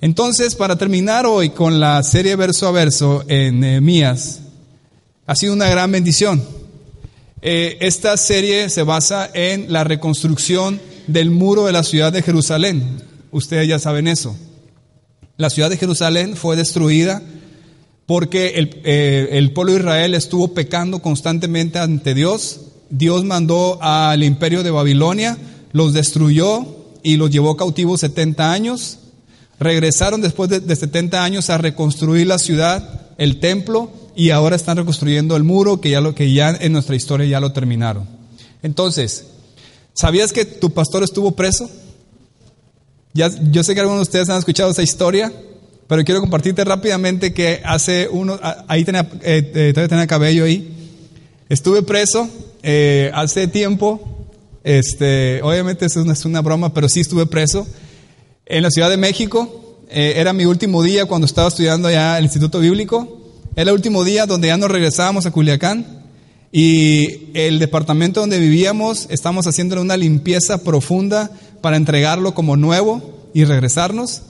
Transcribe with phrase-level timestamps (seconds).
[0.00, 4.40] Entonces, para terminar hoy con la serie verso a verso en Nehemías,
[5.26, 6.40] ha sido una gran bendición.
[7.42, 13.02] Eh, esta serie se basa en la reconstrucción del muro de la ciudad de Jerusalén.
[13.32, 14.36] Ustedes ya saben eso.
[15.36, 17.20] La ciudad de Jerusalén fue destruida
[18.06, 22.60] porque el, eh, el pueblo de Israel estuvo pecando constantemente ante Dios.
[22.88, 25.36] Dios mandó al imperio de Babilonia,
[25.72, 26.64] los destruyó
[27.02, 28.98] y los llevó cautivos 70 años.
[29.60, 35.36] Regresaron después de, 70 años a reconstruir la ciudad, el templo, y ahora están reconstruyendo
[35.36, 38.08] el muro que ya, lo, que ya en nuestra historia ya lo terminaron.
[38.62, 39.26] Entonces,
[39.94, 41.68] ¿sabías que tu pastor estuvo preso?
[43.14, 45.32] Yo sé que algunos de ustedes han escuchado esa historia,
[45.88, 50.72] pero quiero compartirte rápidamente que hace uno, ahí tenía, eh, eh, todavía tenía cabello ahí,
[51.48, 52.28] estuve preso
[52.62, 54.28] eh, hace tiempo,
[54.62, 57.66] este, obviamente eso no es una broma, pero sí estuve preso
[58.48, 59.76] en la Ciudad de México.
[59.90, 63.20] Eh, era mi último día cuando estaba estudiando allá el Instituto Bíblico.
[63.54, 65.98] Era el último día donde ya nos regresábamos a Culiacán.
[66.50, 73.02] Y el departamento donde vivíamos, estamos haciendo una limpieza profunda para entregarlo como nuevo
[73.34, 74.22] y regresarnos.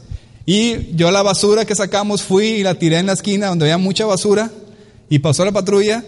[0.44, 3.78] Y yo la basura que sacamos fui y la tiré en la esquina donde había
[3.78, 4.50] mucha basura.
[5.08, 6.04] Y pasó la patrulla,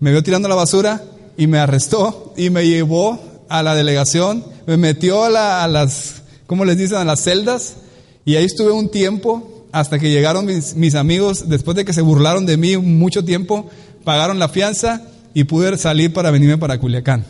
[0.00, 1.04] me vio tirando la basura
[1.36, 6.19] y me arrestó y me llevó a la delegación, me metió a las
[6.50, 6.96] ¿cómo les dicen?
[6.96, 7.76] A las celdas.
[8.24, 12.44] Y ahí estuve un tiempo hasta que llegaron mis, amigos, después de que se burlaron
[12.44, 13.70] de mí mucho tiempo,
[14.02, 15.00] pagaron la fianza
[15.32, 17.24] y pude salir para venirme para Culiacán.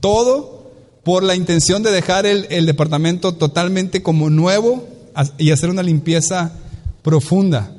[0.00, 0.70] Todo
[1.02, 4.86] por la intención de dejar el, departamento totalmente como nuevo
[5.38, 6.52] y hacer una limpieza
[7.00, 7.72] profunda.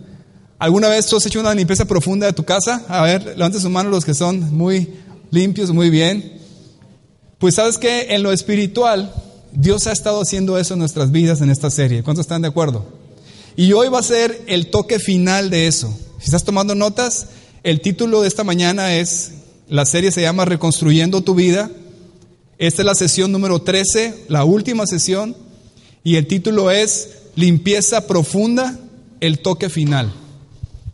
[0.58, 2.84] ¿Alguna vez tú has hecho una limpieza profunda de tu casa?
[2.88, 4.90] A ver, levanten sus manos los que son muy
[5.30, 6.40] limpios, muy bien.
[7.38, 9.14] Pues sabes que en lo espiritual
[9.52, 12.04] Dios ha estado haciendo eso en nuestras vidas en esta serie.
[12.04, 12.86] ¿Cuántos están de acuerdo?
[13.56, 15.94] Y hoy va a ser el toque final de eso.
[16.20, 17.28] Si estás tomando notas,
[17.64, 19.32] el título de esta mañana es,
[19.68, 21.70] la serie se llama Reconstruyendo tu vida.
[22.58, 25.36] Esta es la sesión número 13, la última sesión,
[26.04, 28.78] y el título es Limpieza profunda,
[29.20, 30.14] el toque final.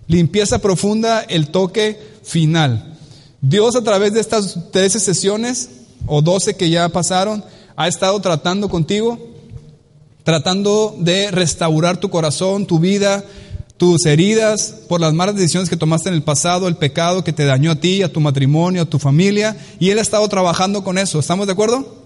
[0.08, 2.98] Limpieza profunda, el toque final.
[3.42, 5.70] Dios a través de estas 13 sesiones,
[6.08, 7.44] o 12 que ya pasaron,
[7.76, 9.20] ha estado tratando contigo,
[10.24, 13.24] tratando de restaurar tu corazón, tu vida,
[13.78, 17.46] tus heridas por las malas decisiones que tomaste en el pasado, el pecado que te
[17.46, 20.98] dañó a ti, a tu matrimonio, a tu familia, y Él ha estado trabajando con
[20.98, 21.20] eso.
[21.20, 22.04] ¿Estamos de acuerdo?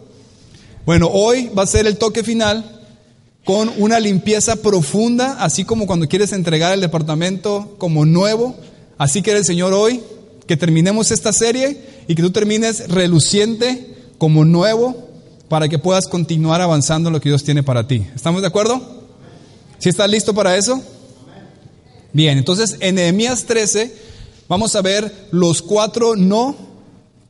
[0.86, 2.82] Bueno, hoy va a ser el toque final
[3.46, 8.56] con una limpieza profunda, así como cuando quieres entregar el departamento como nuevo.
[8.98, 10.02] Así quiere el Señor hoy
[10.48, 15.09] que terminemos esta serie y que tú termines reluciente como nuevo
[15.50, 18.06] para que puedas continuar avanzando en lo que Dios tiene para ti.
[18.16, 18.82] ¿Estamos de acuerdo?
[19.80, 20.82] ¿Si estás listo para eso?
[22.14, 23.94] Bien, entonces en Nehemías 13
[24.48, 26.56] vamos a ver los cuatro no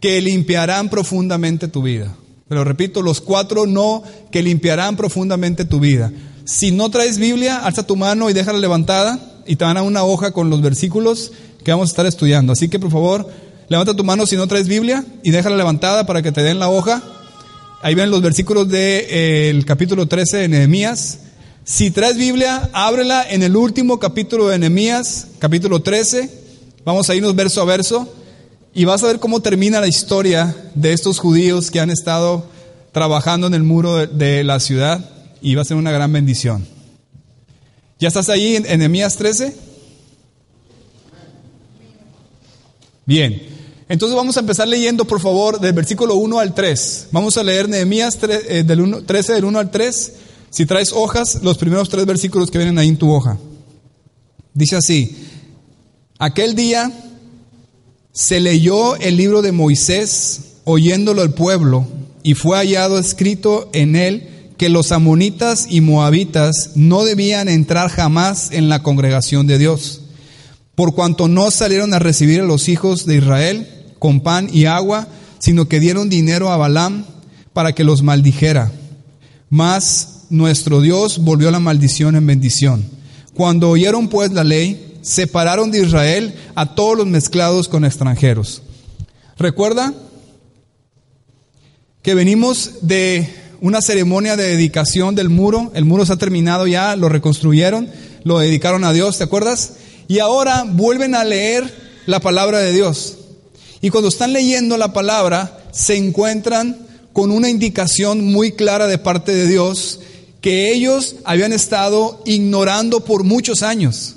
[0.01, 2.15] que limpiarán profundamente tu vida.
[2.47, 6.11] Pero repito, los cuatro no que limpiarán profundamente tu vida.
[6.45, 10.03] Si no traes Biblia, alza tu mano y déjala levantada y te van a una
[10.03, 11.31] hoja con los versículos
[11.63, 12.53] que vamos a estar estudiando.
[12.53, 13.29] Así que por favor,
[13.67, 16.69] levanta tu mano si no traes Biblia y déjala levantada para que te den la
[16.69, 17.03] hoja
[17.81, 21.19] Ahí ven los versículos del de, capítulo 13 de Nehemías.
[21.63, 26.29] Si traes Biblia, ábrela en el último capítulo de Nehemías, capítulo 13.
[26.83, 28.13] Vamos a irnos verso a verso
[28.73, 32.49] y vas a ver cómo termina la historia de estos judíos que han estado
[32.91, 35.09] trabajando en el muro de, de la ciudad
[35.41, 36.67] y va a ser una gran bendición.
[37.97, 39.55] ¿Ya estás ahí en Nehemías 13?
[43.05, 43.58] Bien.
[43.89, 47.07] Entonces vamos a empezar leyendo, por favor, del versículo 1 al 3.
[47.11, 50.11] Vamos a leer Nehemías 13 eh, del 1 al 3.
[50.51, 53.39] Si traes hojas, los primeros tres versículos que vienen ahí en tu hoja.
[54.53, 55.15] Dice así,
[56.19, 56.91] aquel día
[58.11, 61.87] se leyó el libro de Moisés, oyéndolo el pueblo,
[62.21, 68.51] y fue hallado escrito en él que los amonitas y moabitas no debían entrar jamás
[68.51, 70.01] en la congregación de Dios,
[70.75, 75.07] por cuanto no salieron a recibir a los hijos de Israel con pan y agua,
[75.39, 77.05] sino que dieron dinero a Balaam
[77.53, 78.71] para que los maldijera.
[79.49, 82.85] Mas nuestro Dios volvió la maldición en bendición
[83.33, 88.61] Cuando oyeron pues la ley, separaron de Israel a todos los mezclados con extranjeros.
[89.37, 89.93] ¿Recuerda?
[92.01, 93.29] Que venimos de
[93.61, 95.71] una ceremonia de dedicación del muro.
[95.73, 97.89] El muro se ha terminado ya, lo reconstruyeron,
[98.23, 99.75] lo dedicaron a Dios, ¿te acuerdas?
[100.07, 101.73] Y ahora vuelven a leer
[102.05, 103.18] la palabra de Dios.
[103.81, 109.33] Y cuando están leyendo la palabra, se encuentran con una indicación muy clara de parte
[109.33, 109.99] de Dios
[110.41, 114.15] que ellos habían estado ignorando por muchos años.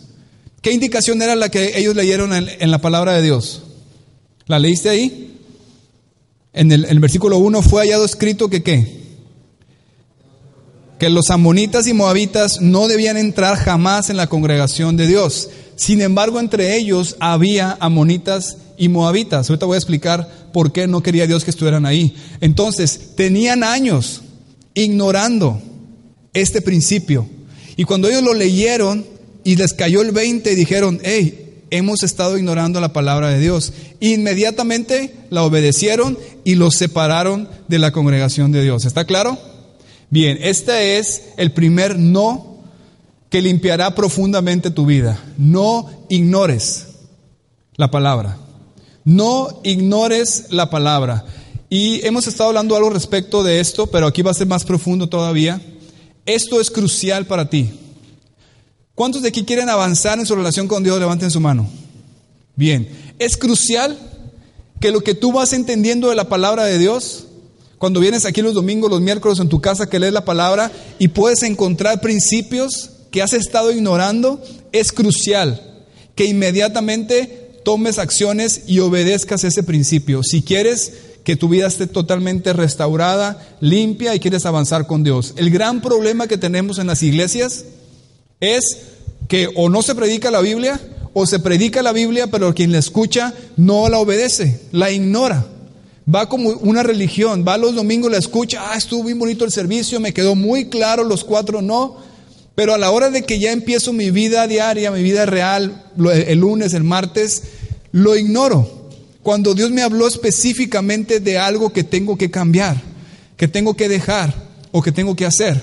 [0.60, 3.62] ¿Qué indicación era la que ellos leyeron en, la palabra de Dios?
[4.46, 5.36] ¿La leíste ahí?
[6.52, 9.02] En el, versículo 1 fue hallado escrito que qué?
[11.00, 15.50] Que los amonitas y moabitas no debían entrar jamás en la congregación de Dios.
[15.74, 19.48] Sin embargo, entre ellos había amonitas y moabitas.
[19.48, 22.16] Ahorita voy a explicar por qué no quería Dios que estuvieran ahí.
[22.40, 24.22] Entonces, tenían años
[24.74, 25.62] ignorando
[26.32, 27.28] este principio.
[27.76, 29.06] Y cuando ellos lo leyeron
[29.44, 33.72] y les cayó el 20 y dijeron, hey, hemos estado ignorando la palabra de Dios,
[34.00, 38.84] inmediatamente la obedecieron y los separaron de la congregación de Dios.
[38.84, 39.38] ¿Está claro?
[40.10, 42.58] Bien, este es el primer no
[43.30, 45.22] que limpiará profundamente tu vida.
[45.38, 46.88] No ignores
[47.76, 48.41] la palabra.
[49.04, 51.24] No ignores la palabra.
[51.68, 55.08] Y hemos estado hablando algo respecto de esto, pero aquí va a ser más profundo
[55.08, 55.60] todavía.
[56.26, 57.70] Esto es crucial para ti.
[58.94, 61.00] ¿Cuántos de aquí quieren avanzar en su relación con Dios?
[61.00, 61.68] Levanten su mano.
[62.54, 62.88] Bien,
[63.18, 63.98] es crucial
[64.80, 67.24] que lo que tú vas entendiendo de la palabra de Dios,
[67.78, 71.08] cuando vienes aquí los domingos, los miércoles en tu casa que lees la palabra y
[71.08, 79.44] puedes encontrar principios que has estado ignorando, es crucial que inmediatamente tomes acciones y obedezcas
[79.44, 80.22] ese principio.
[80.22, 80.92] Si quieres
[81.24, 85.34] que tu vida esté totalmente restaurada, limpia y quieres avanzar con Dios.
[85.36, 87.64] El gran problema que tenemos en las iglesias
[88.40, 88.78] es
[89.28, 90.80] que o no se predica la Biblia
[91.14, 95.46] o se predica la Biblia, pero quien la escucha no la obedece, la ignora.
[96.12, 100.00] Va como una religión, va los domingos, la escucha, ah, estuvo bien bonito el servicio,
[100.00, 101.98] me quedó muy claro los cuatro no,
[102.54, 106.38] pero a la hora de que ya empiezo mi vida diaria, mi vida real, el
[106.38, 107.42] lunes, el martes,
[107.92, 108.90] lo ignoro.
[109.22, 112.82] Cuando Dios me habló específicamente de algo que tengo que cambiar,
[113.36, 114.34] que tengo que dejar
[114.72, 115.62] o que tengo que hacer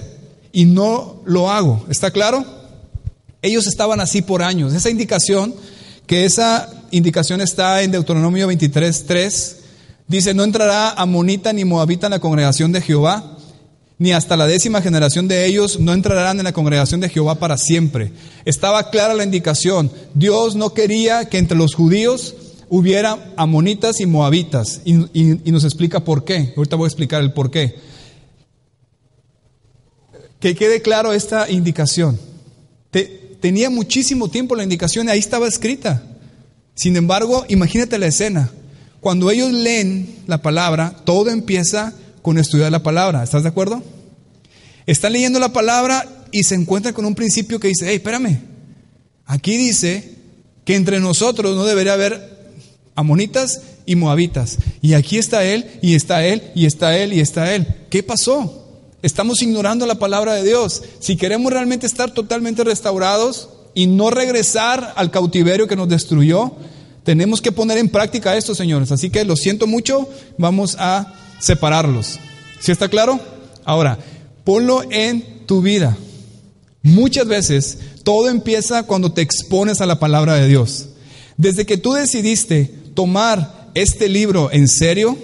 [0.52, 1.86] y no lo hago.
[1.90, 2.46] ¿Está claro?
[3.42, 4.74] Ellos estaban así por años.
[4.74, 5.54] Esa indicación,
[6.08, 9.58] que esa indicación está en Deuteronomio 23, 3,
[10.08, 13.38] dice, no entrará amonita ni moabita en la congregación de Jehová,
[14.00, 17.58] ni hasta la décima generación de ellos no entrarán en la congregación de Jehová para
[17.58, 18.14] siempre.
[18.46, 19.92] Estaba clara la indicación.
[20.14, 22.34] Dios no quería que entre los judíos
[22.70, 24.82] hubiera amonitas y moabitas.
[24.86, 24.94] Y,
[25.52, 26.54] nos explica por qué.
[26.56, 27.76] Ahorita voy a explicar el por qué.
[30.40, 32.18] Que quede claro esta indicación.
[33.42, 36.04] tenía muchísimo tiempo la indicación y ahí estaba escrita.
[36.74, 38.50] Sin embargo, imagínate la escena.
[39.02, 41.94] Cuando ellos leen la palabra, todo empieza
[42.30, 43.24] con estudiar la palabra.
[43.24, 43.82] ¿Estás de acuerdo?
[44.86, 48.40] Están leyendo la palabra y se encuentran con un principio que dice, hey, espérame,
[49.26, 50.14] aquí dice
[50.64, 52.52] que entre nosotros no debería haber
[52.94, 54.60] amonitas y moabitas.
[54.80, 57.66] Y aquí está él, y está él, y está él, y está él.
[57.90, 58.78] ¿Qué pasó?
[59.02, 60.84] Estamos ignorando la palabra de Dios.
[61.00, 66.52] Si queremos realmente estar totalmente restaurados y no regresar al cautiverio que nos destruyó,
[67.04, 68.92] tenemos que poner en práctica esto, señores.
[68.92, 72.20] Así que lo siento mucho, vamos a separarlos.
[72.60, 73.20] ¿Sí está claro?
[73.66, 73.98] Ahora,
[74.44, 75.98] ponlo en tu vida.
[76.82, 80.90] Muchas veces todo empieza cuando te expones a la palabra de Dios.
[81.38, 85.18] Desde que tú decidiste tomar este libro en serio,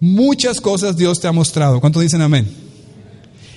[0.00, 1.80] muchas cosas Dios te ha mostrado.
[1.80, 2.48] ¿Cuántos dicen amén?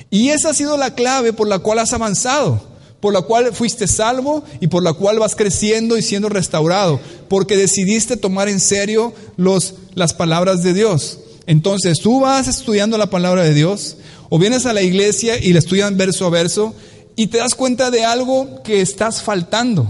[0.09, 2.61] Y esa ha sido la clave por la cual has avanzado,
[2.99, 7.57] por la cual fuiste salvo y por la cual vas creciendo y siendo restaurado, porque
[7.57, 11.19] decidiste tomar en serio los, las palabras de Dios.
[11.47, 13.97] Entonces tú vas estudiando la palabra de Dios
[14.29, 16.75] o vienes a la iglesia y la estudian verso a verso
[17.15, 19.89] y te das cuenta de algo que estás faltando.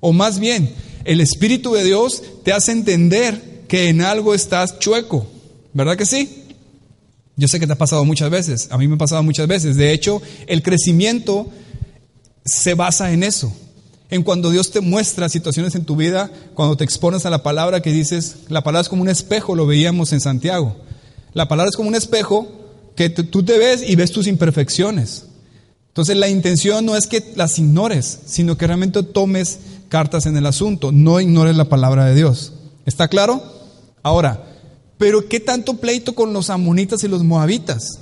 [0.00, 5.26] O más bien, el Espíritu de Dios te hace entender que en algo estás chueco.
[5.74, 6.46] ¿Verdad que sí?
[7.36, 9.76] Yo sé que te ha pasado muchas veces, a mí me ha pasado muchas veces.
[9.76, 11.46] De hecho, el crecimiento
[12.44, 13.54] se basa en eso.
[14.10, 17.80] En cuando Dios te muestra situaciones en tu vida, cuando te expones a la palabra
[17.80, 20.76] que dices, la palabra es como un espejo, lo veíamos en Santiago.
[21.32, 22.48] La palabra es como un espejo
[22.96, 25.26] que tú te ves y ves tus imperfecciones.
[25.88, 30.46] Entonces la intención no es que las ignores, sino que realmente tomes cartas en el
[30.46, 30.92] asunto.
[30.92, 32.52] No ignores la palabra de Dios.
[32.86, 33.42] ¿Está claro?
[34.02, 34.44] Ahora,
[34.98, 38.00] pero ¿qué tanto pleito con los amonitas y los moabitas?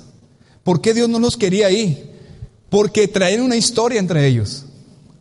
[0.63, 2.11] ¿Por qué Dios no los quería ahí?
[2.69, 4.65] Porque traen una historia entre ellos.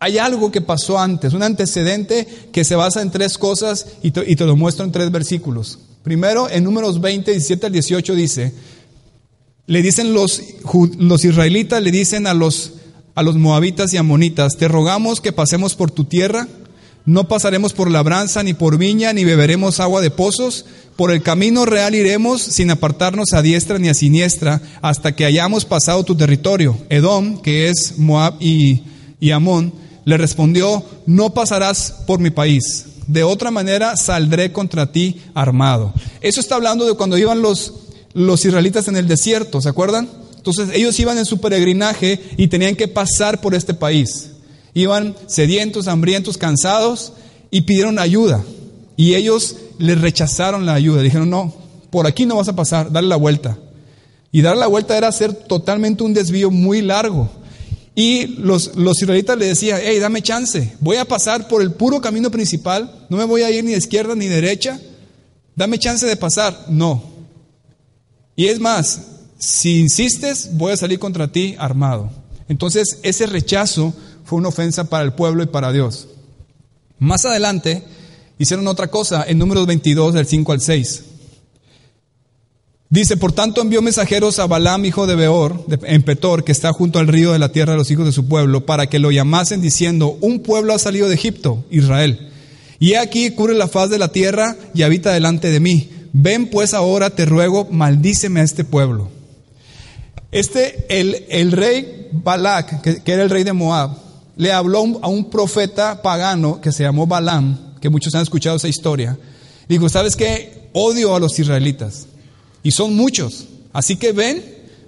[0.01, 4.47] Hay algo que pasó antes, un antecedente que se basa en tres cosas y te,
[4.47, 5.81] lo muestro en tres versículos.
[6.05, 8.55] Primero, en números 20, 17 al 18 dice,
[9.67, 10.43] le dicen los,
[10.99, 12.75] los israelitas, le dicen a los,
[13.15, 16.47] a los moabitas y amonitas, te rogamos que pasemos por tu tierra,
[17.05, 20.65] no pasaremos por labranza, ni por viña, ni beberemos agua de pozos,
[20.95, 25.65] por el camino real iremos sin apartarnos a diestra ni a siniestra, hasta que hayamos
[25.65, 26.77] pasado tu territorio.
[26.89, 28.83] Edom, que es Moab y,
[29.21, 29.73] y Amón,
[30.09, 35.93] le respondió, no pasarás por mi país, de otra manera saldré contra ti armado.
[36.23, 37.75] Eso está hablando de cuando iban los,
[38.15, 40.09] los israelitas en el desierto, ¿se acuerdan?
[40.35, 44.31] Entonces ellos iban en su peregrinaje y tenían que pasar por este país.
[44.73, 47.13] Iban sedientos, hambrientos, cansados
[47.51, 48.43] y pidieron ayuda.
[48.97, 51.03] Y ellos les rechazaron la ayuda.
[51.03, 51.53] Dijeron, no,
[51.91, 53.59] por aquí no vas a pasar, dale la vuelta.
[54.33, 57.29] Y dar la vuelta era hacer totalmente un desvío muy largo.
[57.99, 62.01] Y los, los israelitas le decían, hey, dame chance, voy a pasar por el puro
[62.01, 64.81] camino principal, no me voy a ir ni de izquierda ni derecha,
[65.57, 66.67] dame chance de pasar.
[66.69, 67.03] No.
[68.37, 69.01] Y es más,
[69.37, 72.09] si insistes, voy a salir contra ti armado.
[72.49, 73.93] Entonces, ese rechazo
[74.25, 76.07] fue una ofensa para el pueblo y para Dios.
[77.01, 77.83] Más adelante,
[78.39, 81.05] hicieron otra cosa en números 22, del 5 al 6.
[82.91, 86.99] Dice, por tanto envió mensajeros a Balaam, hijo de Beor, en Petor, que está junto
[86.99, 89.61] al río de la tierra de los hijos de su pueblo, para que lo llamasen
[89.61, 92.31] diciendo, un pueblo ha salido de Egipto, Israel.
[92.79, 95.91] Y aquí cubre la faz de la tierra y habita delante de mí.
[96.15, 99.11] Ven pues ahora, te ruego, maldíceme a este pueblo.
[100.33, 103.91] Este, el, el rey Balak, que, que, era el rey de Moab,
[104.37, 108.69] le habló a un profeta pagano que se llamó Balaam, que muchos han escuchado esa
[108.69, 109.19] historia.
[109.69, 110.71] Dijo, ¿sabes qué?
[110.73, 112.07] Odio a los israelitas.
[112.63, 113.47] Y son muchos.
[113.73, 114.45] Así que ven,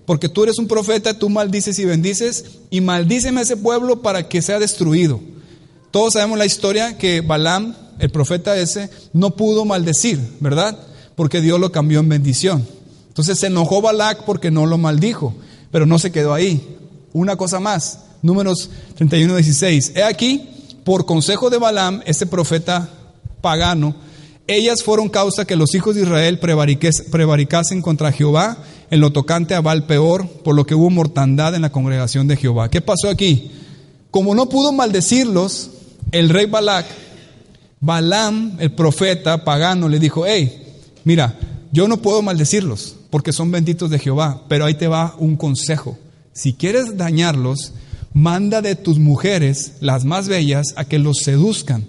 [0.06, 4.28] porque tú eres un profeta, tú maldices y bendices, y maldíceme a ese pueblo para
[4.28, 5.20] que sea destruido.
[5.90, 10.78] Todos sabemos la historia que Balaam, el profeta ese, no pudo maldecir, ¿verdad?
[11.16, 12.66] Porque Dios lo cambió en bendición.
[13.08, 15.34] Entonces se enojó Balac porque no lo maldijo,
[15.70, 16.76] pero no se quedó ahí.
[17.12, 19.92] Una cosa más, números 31, 16.
[19.96, 20.48] He aquí,
[20.84, 22.88] por consejo de Balaam, ese profeta
[23.40, 23.94] pagano,
[24.56, 28.58] ellas fueron causa que los hijos de Israel prevaricasen contra Jehová
[28.90, 32.36] en lo tocante a Baal peor, por lo que hubo mortandad en la congregación de
[32.36, 32.70] Jehová.
[32.70, 33.50] ¿Qué pasó aquí?
[34.10, 35.70] Como no pudo maldecirlos,
[36.12, 36.86] el rey Balac,
[37.80, 40.64] Balaam, el profeta pagano, le dijo, hey,
[41.04, 41.38] mira,
[41.72, 45.98] yo no puedo maldecirlos porque son benditos de Jehová, pero ahí te va un consejo.
[46.32, 47.72] Si quieres dañarlos,
[48.12, 51.84] manda de tus mujeres, las más bellas, a que los seduzcan,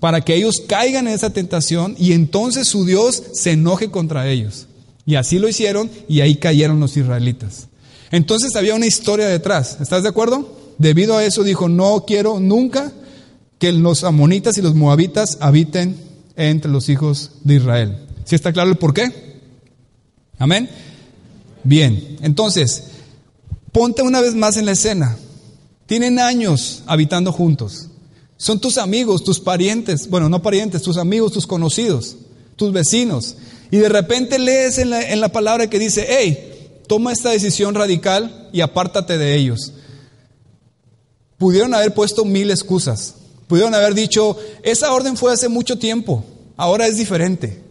[0.00, 4.66] para que ellos caigan en esa tentación y entonces su Dios se enoje contra ellos.
[5.04, 7.68] Y así lo hicieron y ahí cayeron los israelitas.
[8.10, 10.56] Entonces había una historia detrás, ¿estás de acuerdo?
[10.78, 12.92] Debido a eso dijo, no quiero nunca
[13.58, 15.96] que los amonitas y los moabitas habiten
[16.36, 17.98] entre los hijos de Israel.
[18.24, 19.40] ¿Sí está claro el por qué?
[20.38, 20.68] Amén.
[21.64, 22.84] Bien, entonces,
[23.72, 25.16] ponte una vez más en la escena.
[25.86, 27.88] Tienen años habitando juntos.
[28.38, 32.16] Son tus amigos, tus parientes, bueno, no parientes, tus amigos, tus conocidos,
[32.54, 33.36] tus vecinos.
[33.72, 38.60] Y de repente lees en la, palabra que dice, hey, toma esta decisión radical y
[38.60, 39.72] apártate de ellos.
[41.36, 43.16] Pudieron haber puesto mil excusas.
[43.48, 46.24] Pudieron haber dicho, esa orden fue hace mucho tiempo,
[46.56, 47.62] ahora es diferente.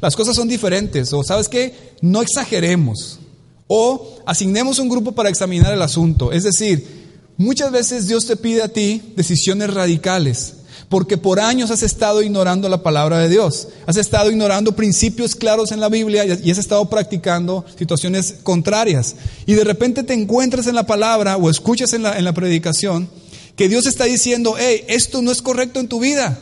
[0.00, 1.12] Las cosas son diferentes.
[1.12, 3.18] O sabes qué, no exageremos.
[3.66, 6.30] O asignemos un grupo para examinar el asunto.
[6.30, 7.03] Es decir,
[7.36, 10.54] muchas veces Dios te pide a ti decisiones radicales.
[10.88, 13.68] Porque por años has estado ignorando la palabra de Dios.
[13.86, 19.16] Has estado ignorando principios claros en la Biblia y has estado practicando situaciones contrarias.
[19.46, 23.08] Y de repente te encuentras en la palabra o escuchas en la, en la predicación
[23.56, 26.38] que Dios está diciendo, hey, esto no es correcto en tu vida.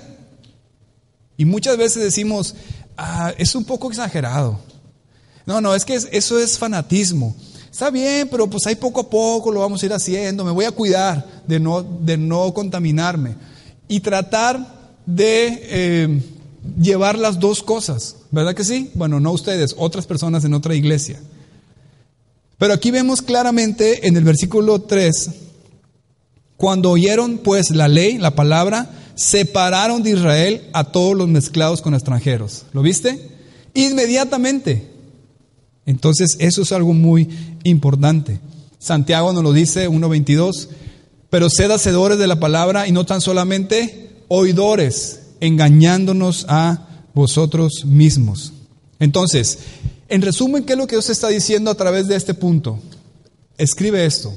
[1.37, 2.55] Y muchas veces decimos,
[2.97, 4.61] ah, es un poco exagerado.
[5.47, 7.35] No, no, es que eso es fanatismo.
[7.73, 10.45] Está bien, pero pues ahí poco a poco lo vamos a ir haciendo.
[10.45, 13.35] Me voy a cuidar de no, de no contaminarme.
[13.89, 16.23] Y tratar de eh,
[16.79, 18.17] llevar las dos cosas.
[18.31, 18.91] ¿Verdad que sí?
[18.93, 21.19] Bueno, no ustedes, otras personas en otra iglesia.
[22.59, 25.31] Pero aquí vemos claramente en el versículo 3,
[26.59, 31.95] cuando oyeron pues la ley, la palabra, separaron de Israel a todos los mezclados con
[31.95, 32.67] extranjeros.
[32.73, 33.31] ¿Lo viste?
[33.73, 34.92] Inmediatamente.
[35.87, 37.29] Entonces eso es algo muy
[37.65, 38.41] importante.
[38.79, 40.69] Santiago nos lo dice 1.22,
[41.31, 48.53] pero sed hacedores de la palabra y no tan solamente oidores, engañándonos a vosotros mismos.
[48.99, 49.59] Entonces,
[50.09, 52.79] en resumen, ¿qué es lo que Dios está diciendo a través de este punto?
[53.59, 54.33] Escribe esto.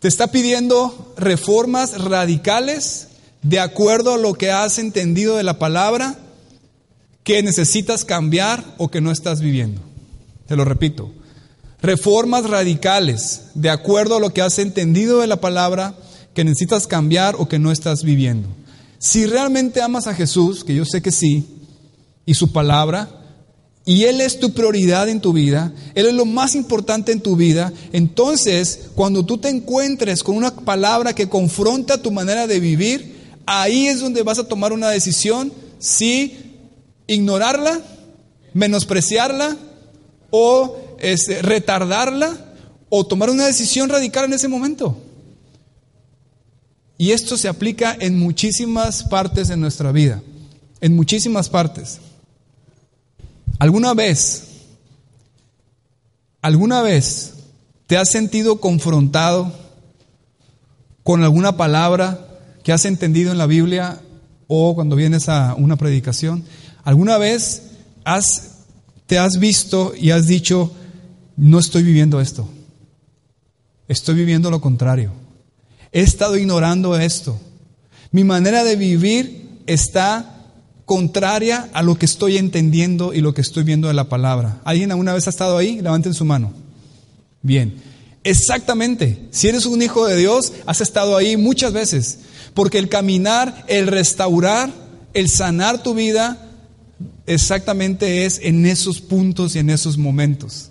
[0.00, 3.08] Te está pidiendo reformas radicales
[3.42, 6.18] de acuerdo a lo que has entendido de la palabra
[7.22, 9.82] que necesitas cambiar o que no estás viviendo.
[10.50, 11.12] Te lo repito.
[11.80, 15.94] Reformas radicales de acuerdo a lo que has entendido de la palabra
[16.34, 18.48] que necesitas cambiar o que no estás viviendo.
[18.98, 21.46] Si realmente amas a Jesús, que yo sé que sí,
[22.26, 23.08] y su palabra,
[23.84, 27.36] y Él es tu prioridad en tu vida, Él es lo más importante en tu
[27.36, 33.36] vida, entonces cuando tú te encuentres con una palabra que confronta tu manera de vivir,
[33.46, 36.58] ahí es donde vas a tomar una decisión si
[37.06, 37.82] ignorarla,
[38.52, 39.56] menospreciarla
[40.30, 42.36] o este, retardarla
[42.88, 44.96] o tomar una decisión radical en ese momento.
[46.98, 50.22] Y esto se aplica en muchísimas partes de nuestra vida,
[50.82, 51.98] en muchísimas partes.
[53.58, 54.42] ¿Alguna vez,
[56.42, 57.34] alguna vez
[57.86, 59.52] te has sentido confrontado
[61.02, 62.26] con alguna palabra
[62.62, 64.00] que has entendido en la Biblia
[64.46, 66.44] o cuando vienes a una predicación?
[66.84, 67.62] ¿Alguna vez
[68.04, 68.49] has,
[69.10, 70.70] te has visto y has dicho,
[71.36, 72.48] no estoy viviendo esto,
[73.88, 75.10] estoy viviendo lo contrario?
[75.90, 77.36] He estado ignorando esto.
[78.12, 80.46] Mi manera de vivir está
[80.84, 84.60] contraria a lo que estoy entendiendo y lo que estoy viendo de la palabra.
[84.62, 85.82] ¿Alguien alguna vez ha estado ahí?
[85.82, 86.52] Levanten su mano.
[87.42, 87.82] Bien,
[88.22, 89.26] exactamente.
[89.32, 92.20] Si eres un hijo de Dios, has estado ahí muchas veces.
[92.54, 94.70] Porque el caminar, el restaurar,
[95.14, 96.49] el sanar tu vida,
[97.34, 100.70] exactamente es en esos puntos y en esos momentos.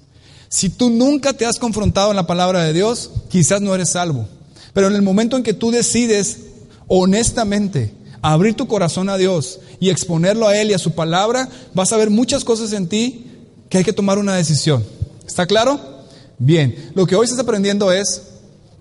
[0.50, 4.28] Si tú nunca te has confrontado en la palabra de Dios, quizás no eres salvo.
[4.74, 6.40] Pero en el momento en que tú decides
[6.88, 11.94] honestamente abrir tu corazón a Dios y exponerlo a Él y a su palabra, vas
[11.94, 13.26] a ver muchas cosas en ti
[13.70, 14.84] que hay que tomar una decisión.
[15.26, 15.80] ¿Está claro?
[16.40, 18.24] Bien, lo que hoy estás aprendiendo es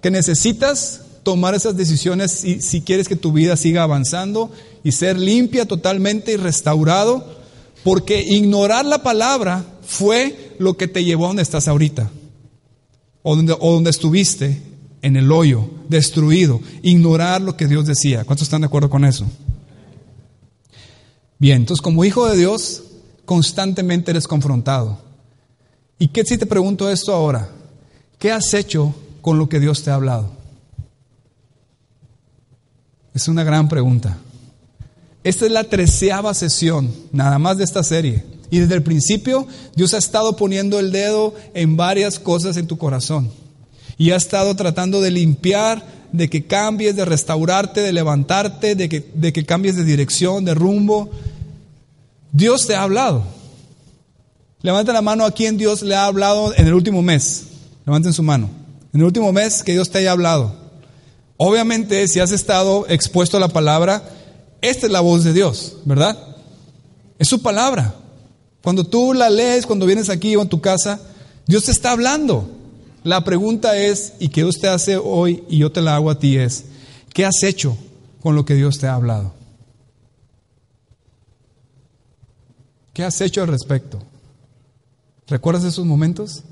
[0.00, 4.50] que necesitas tomar esas decisiones si, si quieres que tu vida siga avanzando
[4.82, 7.37] y ser limpia totalmente y restaurado,
[7.84, 12.10] porque ignorar la palabra fue lo que te llevó a donde estás ahorita,
[13.22, 14.62] o donde, estuviste
[15.02, 18.24] en el hoyo, destruido, ignorar lo que Dios decía.
[18.24, 19.26] ¿Cuántos están de acuerdo con eso?
[21.38, 22.82] Bien, entonces como hijo de Dios,
[23.24, 24.98] constantemente eres confrontado.
[25.98, 27.48] ¿Y qué si te pregunto esto ahora?
[28.18, 30.32] ¿Qué has hecho con lo que Dios te ha hablado?
[33.14, 34.18] Es una gran pregunta.
[35.28, 38.24] Esta es la treceava sesión, nada más de esta serie.
[38.50, 42.78] Y desde el principio Dios ha estado poniendo el dedo en varias cosas en tu
[42.78, 43.30] corazón
[43.98, 49.06] y ha estado tratando de limpiar, de que cambies, de restaurarte, de levantarte, de que,
[49.12, 51.10] de que cambies de dirección, de rumbo.
[52.32, 53.24] Dios te ha hablado.
[54.62, 57.48] Levanten la mano a quien Dios le ha hablado en el último mes.
[57.84, 58.48] Levanten su mano.
[58.94, 60.54] En el último mes que Dios te haya hablado.
[61.36, 64.14] Obviamente, si has estado expuesto a la palabra,
[64.60, 66.36] esta es la voz de Dios, ¿verdad?
[67.18, 67.94] Es su palabra.
[68.62, 71.00] Cuando tú la lees, cuando vienes aquí o en tu casa,
[71.46, 72.48] Dios te está hablando.
[73.04, 76.18] La pregunta es, y que Dios te hace hoy y yo te la hago a
[76.18, 76.64] ti es,
[77.14, 77.76] ¿qué has hecho
[78.20, 79.32] con lo que Dios te ha hablado?
[82.92, 84.02] ¿Qué has hecho al respecto?
[85.28, 86.42] ¿Recuerdas esos momentos?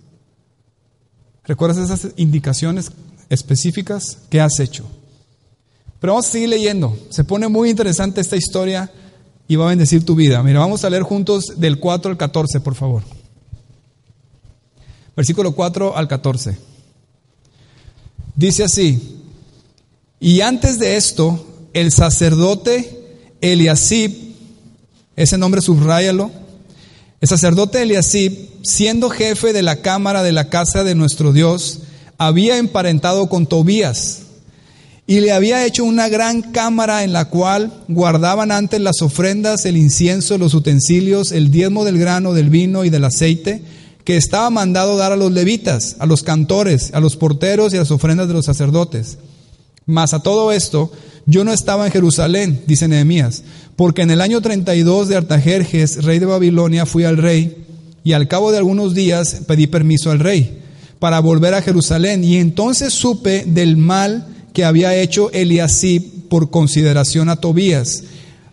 [1.45, 2.93] ¿Recuerdas esas indicaciones
[3.29, 4.19] específicas?
[4.31, 4.85] ¿Qué has hecho?
[6.01, 6.97] Pero vamos a seguir leyendo.
[7.11, 8.91] Se pone muy interesante esta historia
[9.49, 10.43] y va a bendecir tu vida.
[10.43, 13.03] Mira, vamos a leer juntos del 4 al 14, por favor
[15.17, 16.59] versículo 4 al 14.
[18.37, 19.23] Dice así,
[20.21, 24.15] y antes de esto, el sacerdote Eliasib,
[25.17, 26.31] ese nombre subráyalo,
[27.21, 31.81] el sacerdote Eliasib, siendo jefe de la cámara de la casa de nuestro Dios,
[32.19, 34.23] había emparentado con Tobías
[35.07, 39.77] y le había hecho una gran cámara en la cual guardaban antes las ofrendas, el
[39.77, 43.63] incienso, los utensilios, el diezmo del grano, del vino y del aceite,
[44.03, 47.81] que estaba mandado dar a los levitas, a los cantores, a los porteros y a
[47.81, 49.19] las ofrendas de los sacerdotes.
[49.85, 50.91] Mas a todo esto,
[51.27, 53.45] yo no estaba en Jerusalén, dice Nehemías,
[53.77, 57.65] porque en el año 32 de Artajerjes, rey de Babilonia, fui al rey,
[58.03, 60.63] y al cabo de algunos días pedí permiso al rey
[60.99, 67.29] para volver a Jerusalén, y entonces supe del mal que había hecho Eliasib por consideración
[67.29, 68.05] a Tobías,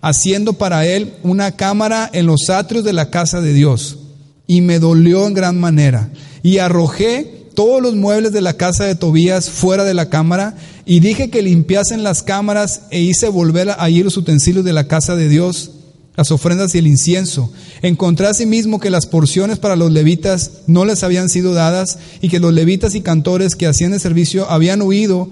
[0.02, 4.00] haciendo para él una cámara en los atrios de la casa de Dios
[4.46, 6.12] y me dolió en gran manera.
[6.44, 11.00] Y arrojé todos los muebles de la casa de Tobías fuera de la cámara y
[11.00, 15.30] dije que limpiasen las cámaras e hice volver allí los utensilios de la casa de
[15.30, 15.72] Dios,
[16.18, 17.50] las ofrendas y el incienso.
[17.82, 22.42] Encontré asimismo que las porciones para los levitas no les habían sido dadas y que
[22.42, 25.32] los levitas y cantores que hacían el servicio habían huido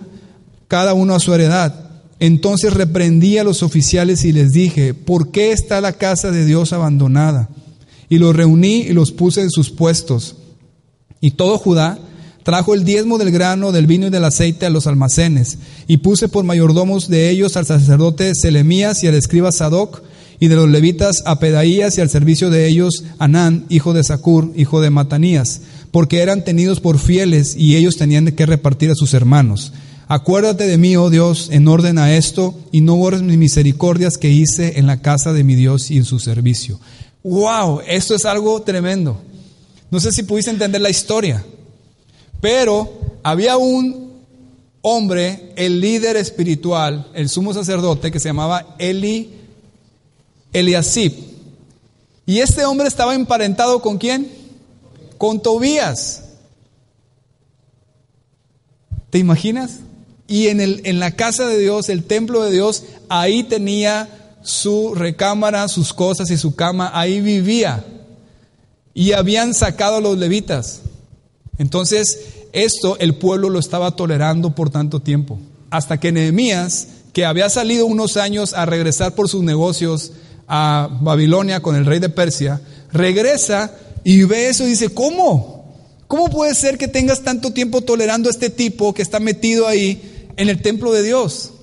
[0.72, 1.76] cada uno a su heredad.
[2.22, 6.72] Entonces reprendí a los oficiales y les dije, ¿por qué está la casa de Dios
[6.72, 7.50] abandonada?
[8.08, 10.38] Y los reuní y los puse en sus puestos.
[11.20, 12.00] Y todo Judá
[12.44, 15.58] trajo el diezmo del grano, del vino y del aceite a los almacenes.
[15.88, 20.02] Y puse por mayordomos de ellos al sacerdote Selemías y al escriba Sadoc,
[20.40, 24.54] y de los levitas a Pedaías y al servicio de ellos Anán, hijo de Sacur,
[24.56, 25.60] hijo de Matanías,
[25.92, 29.74] porque eran tenidos por fieles y ellos tenían que repartir a sus hermanos.
[30.14, 34.30] Acuérdate de mí, oh Dios, en orden a esto, y no borres mis misericordias que
[34.30, 36.82] hice en la casa de mi Dios y en su servicio.
[37.24, 37.80] ¡Wow!
[37.88, 39.22] Esto es algo tremendo.
[39.90, 41.46] No sé si pudiste entender la historia,
[42.42, 42.92] pero
[43.24, 44.12] había un
[44.82, 49.30] hombre, el líder espiritual, el sumo sacerdote, que se llamaba Eli,
[50.52, 51.14] Eliasib.
[52.26, 54.30] Y este hombre estaba emparentado con quién?
[55.18, 56.26] Con Tobías.
[59.10, 59.80] ¿Te imaginas?
[60.32, 64.08] Y en, el, en la casa de Dios, el templo de Dios, ahí tenía
[64.42, 67.84] su recámara, sus cosas y su cama, ahí vivía.
[68.94, 70.84] Y habían sacado a los levitas.
[71.58, 75.38] Entonces, esto el pueblo lo estaba tolerando por tanto tiempo.
[75.70, 80.14] Hasta que Nehemías, que había salido unos años a regresar por sus negocios
[80.48, 82.62] a Babilonia con el rey de Persia,
[82.94, 85.76] regresa y ve eso y dice, ¿cómo?
[86.08, 90.08] ¿Cómo puede ser que tengas tanto tiempo tolerando a este tipo que está metido ahí
[90.38, 91.54] en el templo de Dios.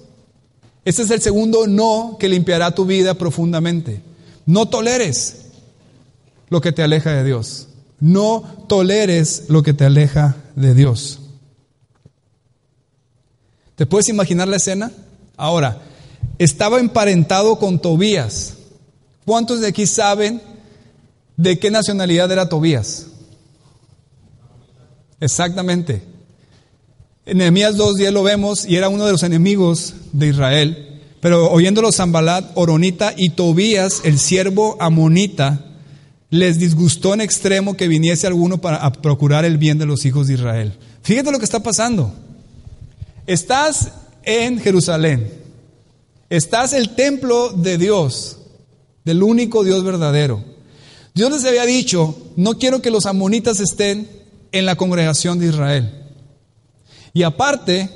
[0.85, 4.03] Este es el segundo no que limpiará tu vida profundamente.
[4.47, 5.47] No toleres
[6.49, 7.69] lo que te aleja de Dios.
[8.01, 11.21] No toleres lo que te aleja de Dios.
[13.75, 14.91] ¿Te puedes imaginar la escena?
[15.37, 15.83] Ahora,
[16.39, 18.55] estaba emparentado con Tobías.
[19.25, 20.41] ¿Cuántos de aquí saben
[21.37, 23.07] de qué nacionalidad era Tobías?
[25.21, 26.03] Exactamente.
[27.29, 31.01] En Nehemías 2.10 lo vemos y era uno de los enemigos de Israel.
[31.21, 35.63] Pero oyéndolo Zambalat, Oronita y Tobías, el siervo amonita,
[36.31, 40.35] les disgustó en extremo que viniese alguno para procurar el bien de los hijos de
[40.35, 40.73] Israel.
[41.03, 42.15] Fíjate lo que está pasando.
[43.27, 43.91] Estás
[44.23, 45.31] en Jerusalén.
[46.31, 48.39] Estás el templo de Dios,
[49.05, 50.43] del único Dios verdadero.
[51.15, 54.09] Dios les había dicho, no quiero que los amonitas estén
[54.51, 56.08] en la congregación de Israel.
[57.13, 57.89] Y aparte,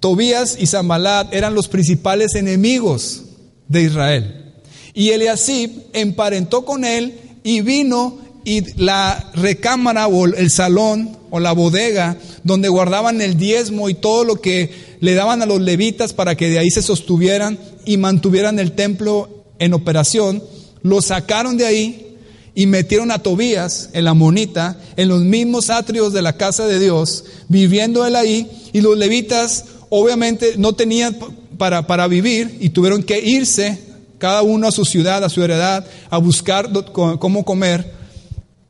[0.00, 3.22] Tobías y Zambalat eran los principales enemigos
[3.68, 4.54] de Israel.
[4.94, 7.14] Y Eliasib emparentó con él
[7.44, 13.88] y vino y la recámara o el salón o la bodega donde guardaban el diezmo
[13.88, 17.58] y todo lo que le daban a los levitas para que de ahí se sostuvieran
[17.84, 20.42] y mantuvieran el templo en operación,
[20.82, 22.11] lo sacaron de ahí
[22.54, 27.24] y metieron a Tobías, el amonita, en los mismos atrios de la casa de Dios,
[27.48, 31.16] viviendo él ahí, y los levitas obviamente no tenían
[31.58, 33.78] para, para vivir y tuvieron que irse
[34.18, 37.92] cada uno a su ciudad, a su heredad, a buscar cómo comer,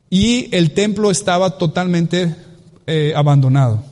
[0.09, 2.35] y el templo estaba totalmente
[2.85, 3.83] eh, abandonado.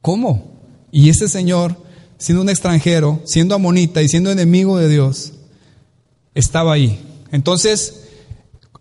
[0.00, 0.60] ¿Cómo?
[0.90, 1.76] Y ese señor,
[2.18, 5.32] siendo un extranjero, siendo amonita y siendo enemigo de Dios,
[6.34, 7.00] estaba ahí.
[7.32, 8.02] Entonces,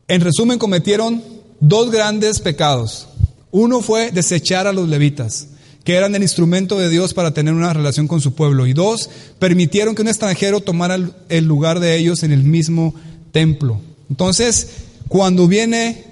[0.07, 1.23] en resumen, cometieron
[1.59, 3.07] dos grandes pecados.
[3.51, 5.47] Uno fue desechar a los levitas,
[5.83, 8.67] que eran el instrumento de Dios para tener una relación con su pueblo.
[8.67, 9.09] Y dos,
[9.39, 10.97] permitieron que un extranjero tomara
[11.29, 12.93] el lugar de ellos en el mismo
[13.31, 13.79] templo.
[14.09, 14.67] Entonces,
[15.07, 16.05] cuando viene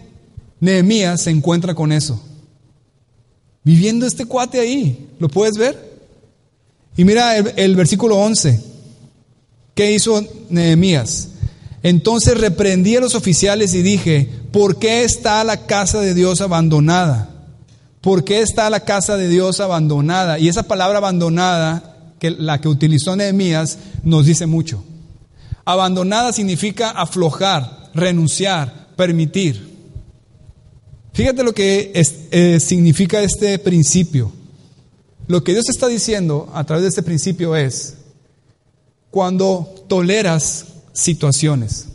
[0.59, 2.21] Nehemías, se encuentra con eso.
[3.63, 5.99] Viviendo este cuate ahí, ¿lo puedes ver?
[6.95, 8.59] Y mira el, el versículo 11.
[9.75, 11.29] ¿Qué hizo Nehemías?
[11.83, 17.29] Entonces reprendí a los oficiales y dije, ¿por qué está la casa de Dios abandonada?
[18.01, 20.39] ¿Por qué está la casa de Dios abandonada?
[20.39, 24.83] Y esa palabra abandonada, que la que utilizó Nehemías, nos dice mucho.
[25.65, 29.75] Abandonada significa aflojar, renunciar, permitir.
[31.13, 31.91] Fíjate lo que
[32.31, 34.31] eh, significa este principio.
[35.27, 37.95] Lo que Dios está diciendo a través de este principio es,
[39.11, 40.65] cuando toleras
[40.97, 41.89] situaciones,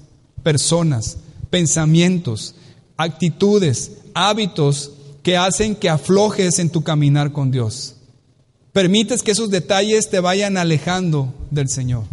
[0.45, 1.17] personas,
[1.51, 2.55] pensamientos,
[2.97, 4.93] actitudes, hábitos
[5.25, 7.97] que hacen que aflojes en tu caminar con Dios.
[8.73, 12.05] Permites que esos detalles te vayan alejando del Señor.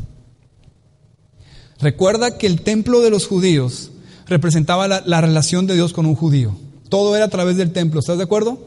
[1.80, 3.91] Recuerda que el templo de los judíos
[4.28, 6.58] representaba la, relación de Dios con un judío.
[6.89, 8.60] Todo era a través del templo, ¿estás de acuerdo?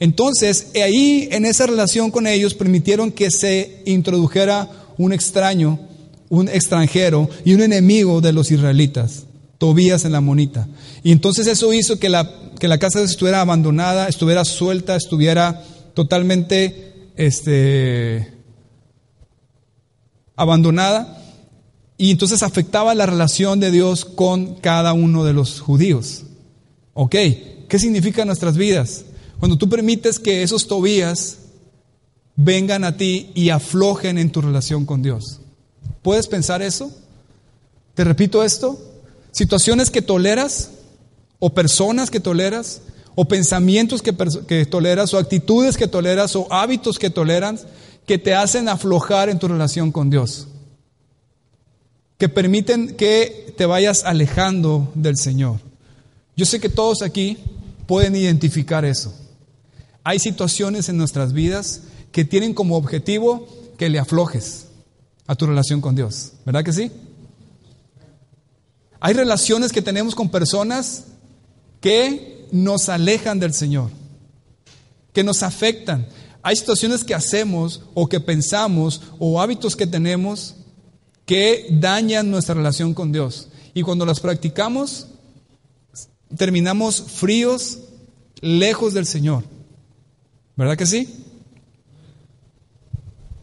[0.00, 5.78] Entonces, ahí en esa relación con ellos permitieron que se introdujera un extraño
[6.30, 9.24] un extranjero y un enemigo de los israelitas,
[9.58, 10.66] Tobías en la monita.
[11.02, 15.62] Y entonces eso hizo que la, que la casa estuviera abandonada, estuviera suelta, estuviera
[15.92, 18.32] totalmente este,
[20.34, 21.22] abandonada
[21.98, 26.22] y entonces afectaba la relación de Dios con cada uno de los judíos.
[26.94, 27.16] ¿Ok?
[27.68, 29.04] ¿Qué significa nuestras vidas?
[29.38, 31.38] Cuando tú permites que esos Tobías
[32.36, 35.40] vengan a ti y aflojen en tu relación con Dios.
[36.02, 36.90] ¿Puedes pensar eso?
[37.94, 38.78] Te repito esto.
[39.32, 40.70] Situaciones que toleras
[41.38, 42.82] o personas que toleras
[43.14, 44.12] o pensamientos que,
[44.64, 47.66] toleras, o actitudes que toleras, o hábitos que toleras,
[48.06, 50.48] que te hacen aflojar en tu relación con Dios,
[52.16, 55.60] que permiten que te vayas alejando del Señor.
[56.34, 57.36] Yo sé que todos aquí
[57.86, 59.12] pueden identificar eso.
[60.02, 61.82] Hay situaciones en nuestras vidas
[62.12, 64.69] que tienen como objetivo que le aflojes
[65.30, 66.90] a tu relación con Dios, ¿verdad que sí?
[68.98, 71.04] Hay relaciones que tenemos con personas
[71.80, 73.90] que nos alejan del Señor,
[75.12, 76.08] que nos afectan.
[76.42, 80.56] Hay situaciones que hacemos o que pensamos o hábitos que tenemos
[81.26, 83.50] que dañan nuestra relación con Dios.
[83.72, 85.06] Y cuando las practicamos,
[86.36, 87.78] terminamos fríos,
[88.40, 89.44] lejos del Señor.
[90.56, 91.29] ¿Verdad que sí?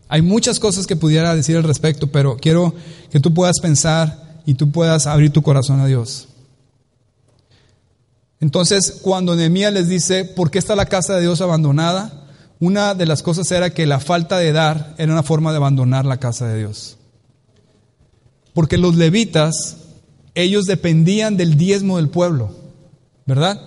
[0.09, 2.73] Hay muchas cosas que pudiera decir al respecto, pero quiero
[3.11, 6.29] que tú puedas pensar y tú puedas abrir tu corazón a Dios.
[8.39, 12.27] Entonces, cuando Nehemías les dice, ¿por qué está la casa de Dios abandonada?
[12.59, 16.05] Una de las cosas era que la falta de dar era una forma de abandonar
[16.05, 16.97] la casa de Dios.
[18.53, 19.77] Porque los levitas,
[20.33, 22.55] ellos dependían del diezmo del pueblo,
[23.25, 23.61] ¿verdad?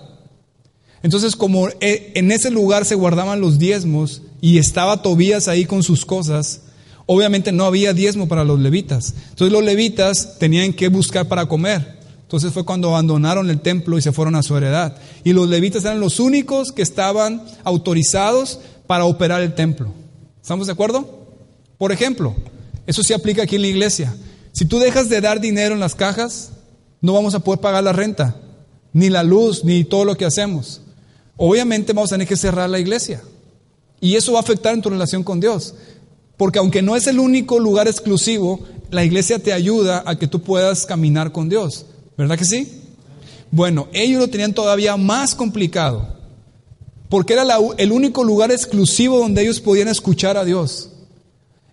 [1.03, 5.83] Entonces, como e, en ese lugar se guardaban los diezmos y estaba Tobías ahí con
[5.83, 6.61] sus cosas,
[7.05, 9.13] obviamente no había diezmo para los levitas.
[9.29, 11.99] Entonces los levitas tenían que buscar para comer.
[12.23, 14.95] Entonces fue cuando abandonaron el templo y se fueron a su heredad.
[15.23, 19.93] Y los levitas eran los únicos que estaban autorizados para operar el templo.
[20.41, 21.27] ¿Estamos de acuerdo?
[21.77, 22.35] Por ejemplo,
[22.87, 24.15] eso se aplica aquí en la iglesia.
[24.53, 26.51] Si tú dejas de dar dinero en las cajas,
[27.01, 28.37] no vamos a poder pagar la renta,
[28.93, 30.81] ni la luz, ni todo lo que hacemos.
[31.37, 33.21] Obviamente vamos a tener que cerrar la iglesia.
[34.01, 35.75] Y eso va a afectar en tu relación con Dios.
[36.35, 38.59] Porque aunque no es el único lugar exclusivo,
[38.89, 41.85] la iglesia te ayuda a que tú puedas caminar con Dios.
[42.17, 42.81] ¿Verdad que sí?
[43.51, 46.15] Bueno, ellos lo tenían todavía más complicado,
[47.09, 47.45] porque era
[47.77, 50.89] el único lugar exclusivo donde ellos podían escuchar a Dios,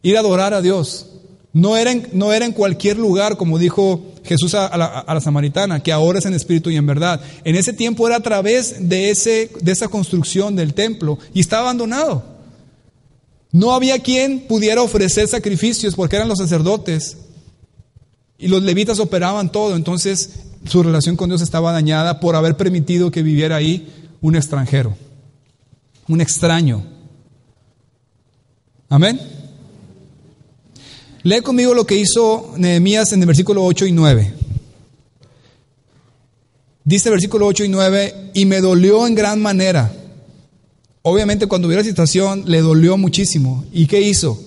[0.03, 1.07] ir a adorar a Dios.
[1.53, 5.21] No era en, no era en cualquier lugar, como dijo Jesús a la, a la,
[5.21, 7.21] samaritana, que ahora es en espíritu y en verdad.
[7.45, 11.63] En ese tiempo era a través de, ese, de esa construcción del templo y estaba
[11.63, 12.23] abandonado.
[13.51, 17.17] No había quien pudiera ofrecer sacrificios porque eran los sacerdotes
[18.37, 23.11] y los levitas operaban todo, entonces su relación con Dios estaba dañada por haber permitido
[23.11, 23.89] que viviera ahí
[24.21, 24.97] un extranjero,
[26.07, 26.85] un extraño.
[28.89, 29.38] Amén.
[31.29, 34.33] Lee conmigo lo que hizo Nehemías en el versículo 8 y 9.
[36.85, 39.93] Dice el versículo 8 y 9, y me dolió en gran manera.
[41.03, 43.67] Obviamente cuando hubiera situación le dolió muchísimo.
[43.75, 44.43] ¿Y qué hizo?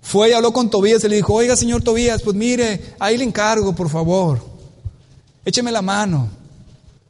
[0.00, 3.22] Fue y habló con Tobías y le dijo, oiga señor Tobías, pues mire, ahí le
[3.22, 4.40] encargo, por favor.
[5.44, 6.28] Écheme la mano.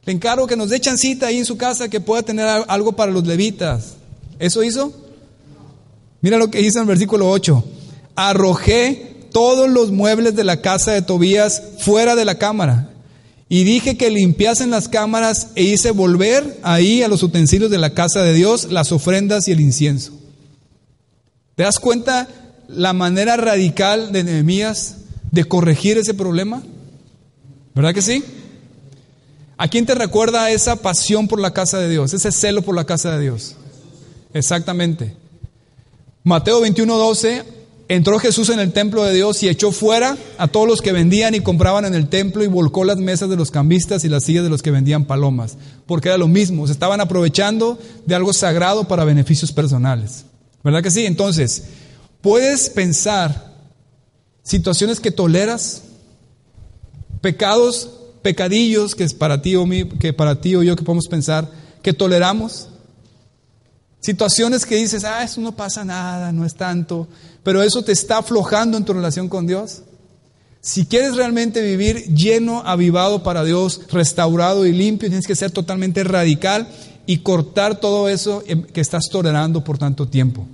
[0.04, 3.10] Le encargo que nos dé chancita ahí en su casa que pueda tener algo para
[3.10, 3.94] los levitas.
[4.38, 4.92] ¿Eso hizo?
[6.20, 7.64] Mira lo que dice en el versículo 8.
[8.16, 12.90] Arrojé todos los muebles de la casa de Tobías fuera de la cámara
[13.48, 17.90] y dije que limpiasen las cámaras e hice volver ahí a los utensilios de la
[17.90, 20.12] casa de Dios las ofrendas y el incienso.
[21.54, 22.28] ¿Te das cuenta
[22.68, 24.96] la manera radical de Nehemías
[25.30, 26.62] de corregir ese problema?
[27.74, 28.24] ¿Verdad que sí?
[29.58, 32.86] ¿A quién te recuerda esa pasión por la casa de Dios, ese celo por la
[32.86, 33.56] casa de Dios?
[34.32, 35.14] Exactamente.
[36.24, 37.44] Mateo 21, 12,
[37.94, 41.34] entró Jesús en el templo de Dios y echó fuera a todos los que vendían
[41.34, 44.44] y compraban en el templo y volcó las mesas de los cambistas y las sillas
[44.44, 48.84] de los que vendían palomas, porque era lo mismo, se estaban aprovechando de algo sagrado
[48.84, 50.24] para beneficios personales.
[50.62, 51.06] ¿Verdad que sí?
[51.06, 51.64] Entonces,
[52.22, 53.52] Puedes pensar
[54.44, 55.82] situaciones que toleras,
[57.20, 57.90] pecados,
[58.22, 61.50] pecadillos que es para ti o mí, que para ti o yo que podemos pensar
[61.82, 62.68] que toleramos.
[64.02, 67.06] Situaciones que dices, ah, eso no pasa nada, no es tanto,
[67.44, 69.82] pero eso te está aflojando en tu relación con Dios.
[70.60, 76.02] Si quieres realmente vivir lleno, avivado para Dios, restaurado y limpio, tienes que ser totalmente
[76.02, 76.68] radical
[77.06, 80.48] y cortar todo eso que estás tolerando por tanto tiempo.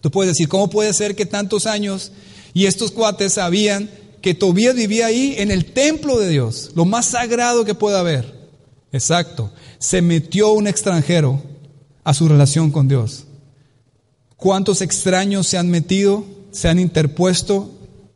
[0.00, 2.10] Tú puedes decir, ¿cómo puede ser que tantos años
[2.54, 3.88] y estos cuates sabían
[4.20, 8.34] que Tobías vivía ahí en el templo de Dios, lo más sagrado que pueda haber?
[8.90, 9.52] Exacto.
[9.78, 11.40] Se metió un extranjero
[12.04, 13.24] a su relación con Dios.
[14.36, 17.70] ¿Cuántos extraños se han metido, se han interpuesto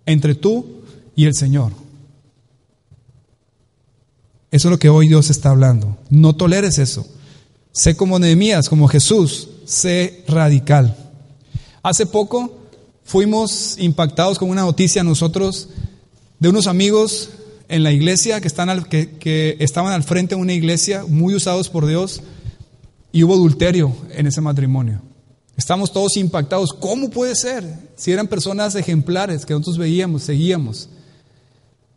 [0.06, 0.82] entre tú
[1.14, 1.72] y el Señor?
[4.50, 5.96] Eso es lo que hoy Dios está hablando.
[6.10, 7.06] No toleres eso.
[7.72, 10.96] Sé como Nehemías, como Jesús, sé radical.
[11.82, 12.56] Hace poco
[13.04, 15.68] fuimos impactados con una noticia nosotros
[16.38, 17.30] de unos amigos
[17.68, 21.86] en la iglesia que, están que, estaban al frente de una iglesia muy usados por
[21.86, 22.22] Dios
[23.16, 25.00] y hubo adulterio en ese matrimonio.
[25.56, 26.74] Estamos todos impactados.
[26.74, 27.64] ¿Cómo puede ser?
[27.96, 30.90] Si eran personas ejemplares que nosotros veíamos, seguíamos.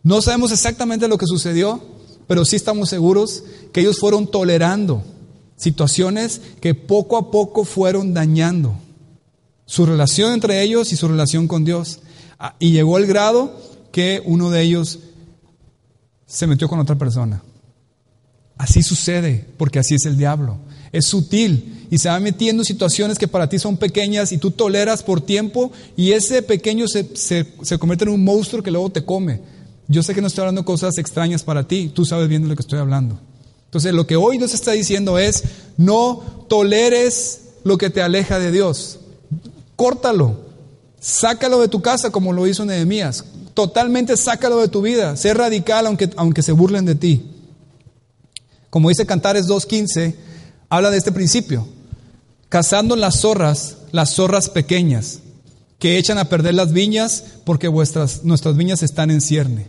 [0.01, 1.83] No sabemos exactamente lo que sucedió,
[2.25, 5.03] pero sí estamos seguros que ellos fueron tolerando
[5.57, 8.75] situaciones que poco a poco fueron dañando
[9.65, 11.99] su relación entre ellos y su relación con Dios.
[12.39, 13.59] Ah, y llegó el grado
[13.91, 14.99] que uno de ellos
[16.25, 17.43] se metió con otra persona.
[18.57, 20.59] Así sucede, porque así es el diablo.
[20.91, 24.51] Es sutil y se va metiendo en situaciones que para ti son pequeñas y tú
[24.51, 29.03] toleras por tiempo y ese pequeño se, se, convierte en un monstruo que luego te
[29.03, 29.41] come.
[29.87, 32.55] Yo sé que no estoy hablando cosas extrañas para ti, tú sabes bien de lo
[32.55, 33.19] que estoy hablando.
[33.65, 35.43] Entonces lo que hoy Dios está diciendo es,
[35.77, 38.99] no toleres lo que te aleja de Dios.
[39.75, 40.41] Córtalo,
[40.99, 43.25] sácalo de tu casa como lo hizo Nehemías.
[43.53, 45.15] Totalmente sácalo de tu vida.
[45.17, 47.25] Sé radical aunque, aunque se burlen de ti.
[48.69, 50.15] Como dice Cantares 2.15,
[50.69, 51.67] habla de este principio.
[52.47, 55.19] Cazando las zorras, las zorras pequeñas,
[55.79, 59.67] que echan a perder las viñas porque nuestras viñas están en cierne.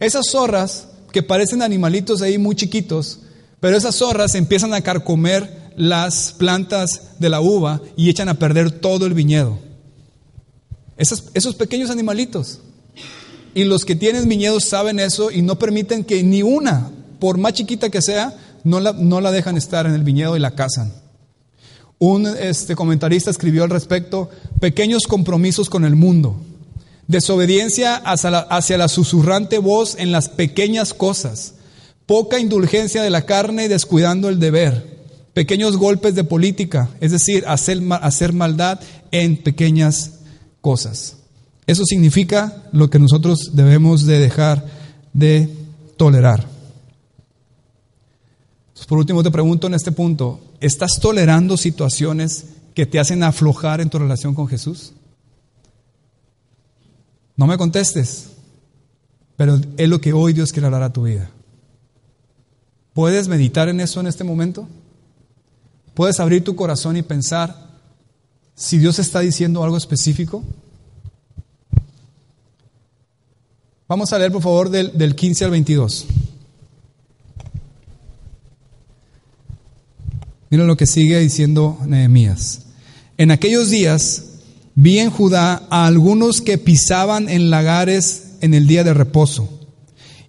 [0.00, 3.20] Esas zorras que parecen animalitos ahí muy chiquitos,
[3.60, 8.70] pero esas zorras empiezan a carcomer las plantas de la uva y echan a perder
[8.70, 9.58] todo el viñedo.
[10.96, 12.60] Esos, esos pequeños animalitos.
[13.54, 17.52] Y los que tienen viñedos saben eso y no permiten que ni una, por más
[17.52, 18.34] chiquita que sea,
[18.64, 20.92] no la, no la dejan estar en el viñedo y la cazan.
[21.98, 24.28] Un este, comentarista escribió al respecto,
[24.60, 26.40] pequeños compromisos con el mundo,
[27.06, 31.54] desobediencia hacia la, hacia la susurrante voz en las pequeñas cosas,
[32.06, 34.92] poca indulgencia de la carne y descuidando el deber,
[35.32, 38.80] pequeños golpes de política, es decir, hacer, hacer maldad
[39.12, 40.18] en pequeñas
[40.60, 41.16] cosas.
[41.66, 44.66] Eso significa lo que nosotros debemos de dejar
[45.12, 45.48] de
[45.96, 46.51] tolerar.
[48.92, 53.88] Por último te pregunto en este punto, ¿estás tolerando situaciones que te hacen aflojar en
[53.88, 54.92] tu relación con Jesús?
[57.34, 58.32] No me contestes,
[59.34, 61.30] pero es lo que hoy Dios quiere hablar a tu vida.
[62.92, 64.68] ¿Puedes meditar en eso en este momento?
[65.94, 67.70] ¿Puedes abrir tu corazón y pensar
[68.54, 70.44] si Dios está diciendo algo específico?
[73.88, 76.06] Vamos a leer, por favor, del, 15 al 22.
[80.52, 82.66] Miren lo que sigue diciendo Nehemías.
[83.16, 84.24] En aquellos días
[84.74, 89.48] vi en Judá a algunos que pisaban en lagares en el día de reposo,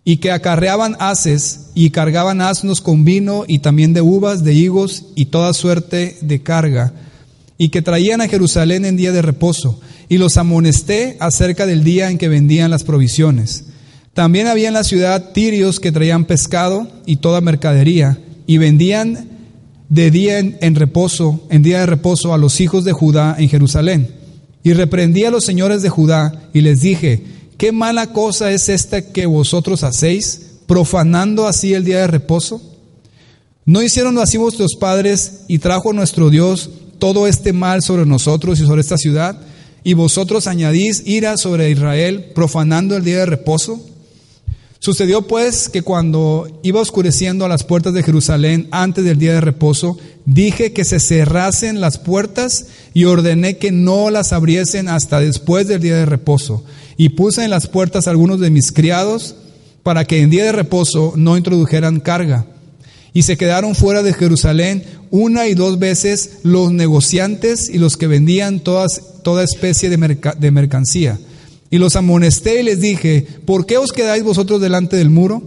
[0.05, 5.07] y que acarreaban haces y cargaban asnos con vino y también de uvas, de higos
[5.15, 6.93] y toda suerte de carga,
[7.57, 12.09] y que traían a Jerusalén en día de reposo, y los amonesté acerca del día
[12.09, 13.65] en que vendían las provisiones.
[14.13, 19.33] También había en la ciudad tirios que traían pescado y toda mercadería, y vendían
[19.93, 24.10] de día en, reposo, en día de reposo a los hijos de Judá en Jerusalén.
[24.63, 27.23] Y reprendí a los señores de Judá y les dije,
[27.58, 32.60] ¿qué mala cosa es esta que vosotros hacéis, profanando así el día de reposo?
[33.65, 38.65] ¿No hicieron así vuestros padres y trajo nuestro Dios todo este mal sobre nosotros y
[38.65, 39.38] sobre esta ciudad?
[39.84, 43.86] y vosotros añadís ira sobre Israel, profanando el día de reposo.
[44.84, 49.39] Sucedió pues que cuando iba oscureciendo a las puertas de Jerusalén antes del día de
[49.39, 55.69] reposo, dije que se cerrasen las puertas y ordené que no las abriesen hasta después
[55.69, 56.65] del día de reposo.
[56.98, 59.38] Y puse en las puertas algunos de mis criados
[59.84, 62.46] para que en día de reposo no introdujeran carga.
[63.13, 68.08] Y se quedaron fuera de Jerusalén una y dos veces los negociantes y los que
[68.08, 71.17] vendían todas toda especie de, mercancía.
[71.74, 75.42] Y los amonesté y les dije, ¿por qué os quedáis vosotros delante del muro?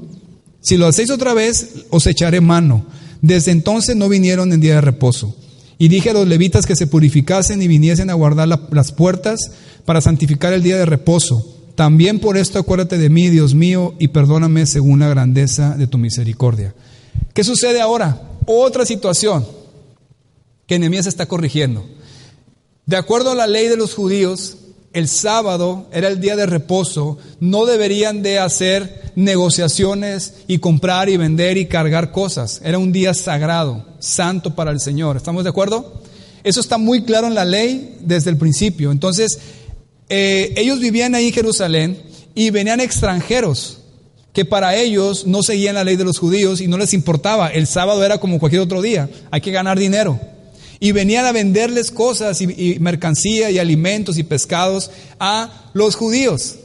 [0.60, 2.84] Si lo hacéis otra vez, os echaré mano.
[3.22, 5.36] Desde entonces no vinieron en día de reposo.
[5.78, 9.52] Y dije a los levitas que se purificasen y viniesen a guardar las puertas
[9.84, 11.46] para santificar el día de reposo.
[11.76, 15.96] También por esto acuérdate de mí, Dios mío, y perdóname según la grandeza de tu
[15.96, 16.74] misericordia.
[17.34, 18.20] ¿Qué sucede ahora?
[18.46, 19.46] Otra situación
[20.66, 21.86] que Nehemías está corrigiendo.
[22.84, 24.56] De acuerdo a la ley de los judíos,
[24.96, 31.18] el sábado era el día de reposo, no deberían de hacer negociaciones y comprar y
[31.18, 32.62] vender y cargar cosas.
[32.64, 35.18] Era un día sagrado, santo para el Señor.
[35.18, 36.00] ¿Estamos de acuerdo?
[36.44, 38.90] Eso está muy claro en la ley desde el principio.
[38.90, 39.38] Entonces,
[40.08, 42.02] eh, ellos vivían ahí en Jerusalén
[42.34, 43.80] y venían extranjeros
[44.32, 47.48] que para ellos no seguían la ley de los judíos y no les importaba.
[47.48, 50.18] El sábado era como cualquier otro día, hay que ganar dinero
[50.78, 56.56] y venían a venderles cosas y, mercancía y alimentos y pescados a los judíos.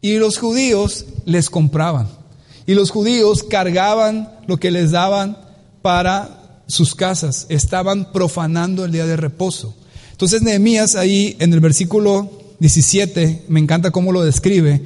[0.00, 2.08] Y los judíos les compraban.
[2.66, 5.38] Y los judíos cargaban lo que les daban
[5.82, 7.46] para sus casas.
[7.48, 9.74] Estaban profanando el día de reposo.
[10.12, 14.80] Entonces Nehemías ahí en el versículo 17, me encanta cómo lo describe,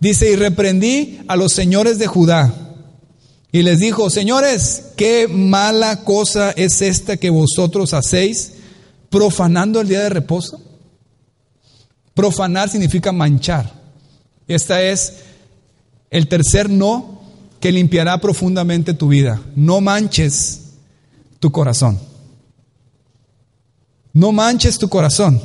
[0.00, 2.69] dice, y reprendí a los señores de Judá
[3.52, 8.54] y les dijo, señores, qué mala cosa es esta que vosotros hacéis
[9.08, 10.60] profanando el día de reposo.
[12.14, 13.72] Profanar significa manchar.
[14.46, 15.14] Esta es
[16.10, 17.22] el tercer no
[17.58, 19.40] que limpiará profundamente tu vida.
[19.56, 20.60] No manches
[21.40, 21.98] tu corazón.
[24.12, 25.40] No manches tu corazón.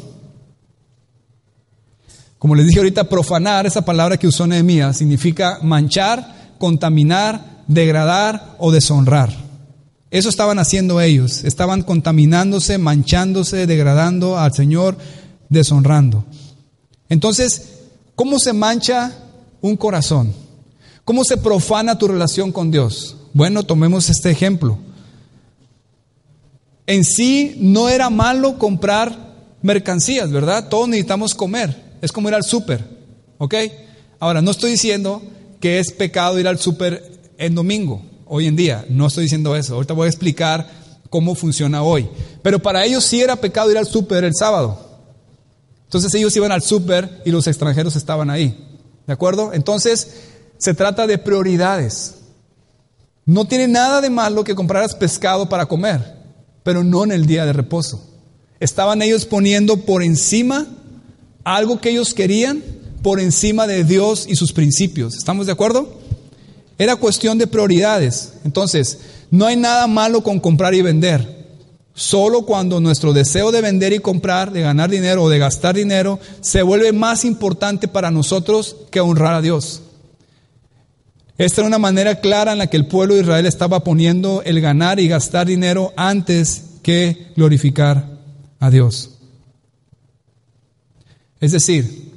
[2.37, 8.71] Como les dije ahorita, profanar, esa palabra que usó Nehemías, significa manchar, contaminar, degradar o
[8.71, 9.29] deshonrar.
[10.11, 14.97] Eso estaban haciendo ellos, estaban contaminándose, manchándose, degradando al Señor,
[15.49, 16.23] deshonrando.
[17.09, 17.69] Entonces,
[18.15, 19.13] ¿cómo se mancha
[19.61, 20.33] un corazón?
[21.03, 23.17] ¿Cómo se profana tu relación con Dios?
[23.33, 24.77] Bueno, tomemos este ejemplo.
[26.87, 30.69] En sí no era malo comprar mercancías, ¿verdad?
[30.69, 31.97] Todos necesitamos comer.
[32.01, 32.87] Es como ir al súper,
[33.37, 33.55] ¿ok?
[34.19, 35.21] Ahora, no estoy diciendo
[35.59, 38.85] que es pecado ir al súper en domingo, hoy en día.
[38.89, 39.75] No estoy diciendo eso.
[39.75, 40.69] Ahorita voy a explicar
[41.09, 42.09] cómo funciona hoy.
[42.41, 44.79] Pero para ellos sí era pecado ir al súper el sábado.
[45.83, 48.57] Entonces ellos iban al súper y los extranjeros estaban ahí.
[49.07, 49.53] ¿De acuerdo?
[49.53, 50.15] Entonces
[50.57, 52.15] se trata de prioridades.
[53.25, 56.17] No tiene nada de malo que compraras pescado para comer,
[56.63, 58.01] pero no en el día de reposo.
[58.59, 60.67] Estaban ellos poniendo por encima
[61.43, 62.63] algo que ellos querían,
[63.01, 65.15] por encima de Dios y sus principios.
[65.15, 65.99] ¿Estamos de acuerdo?
[66.77, 68.33] Era cuestión de prioridades.
[68.43, 68.99] Entonces,
[69.31, 71.35] no hay nada malo con comprar y vender.
[71.93, 76.19] Solo cuando nuestro deseo de vender y comprar, de ganar dinero o de gastar dinero,
[76.41, 79.81] se vuelve más importante para nosotros que honrar a Dios.
[81.37, 84.59] Esta era una manera clara en la que el pueblo de Israel estaba poniendo el
[84.59, 88.09] ganar y gastar dinero antes que glorificar
[88.59, 89.11] a Dios.
[91.39, 92.13] Es decir,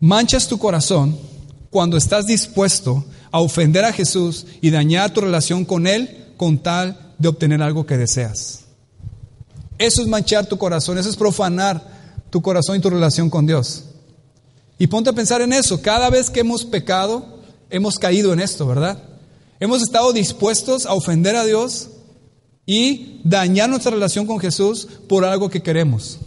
[0.00, 1.16] manchas tu corazón
[1.70, 7.14] cuando estás dispuesto a ofender a Jesús y dañar tu relación con Él con tal
[7.18, 8.64] de obtener algo que deseas.
[9.78, 11.82] Eso es manchar tu corazón, eso es profanar
[12.30, 13.84] tu corazón y tu relación con Dios.
[14.78, 18.66] Y ponte a pensar en eso, cada vez que hemos pecado, hemos caído en esto,
[18.66, 19.02] ¿verdad?
[19.60, 21.90] Hemos estado dispuestos a ofender a Dios
[22.64, 26.18] y dañar nuestra relación con Jesús por algo que queremos.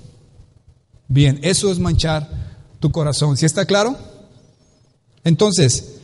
[1.07, 2.29] Bien, eso es manchar
[2.79, 3.37] tu corazón.
[3.37, 3.97] ¿Sí está claro?
[5.23, 5.97] Entonces,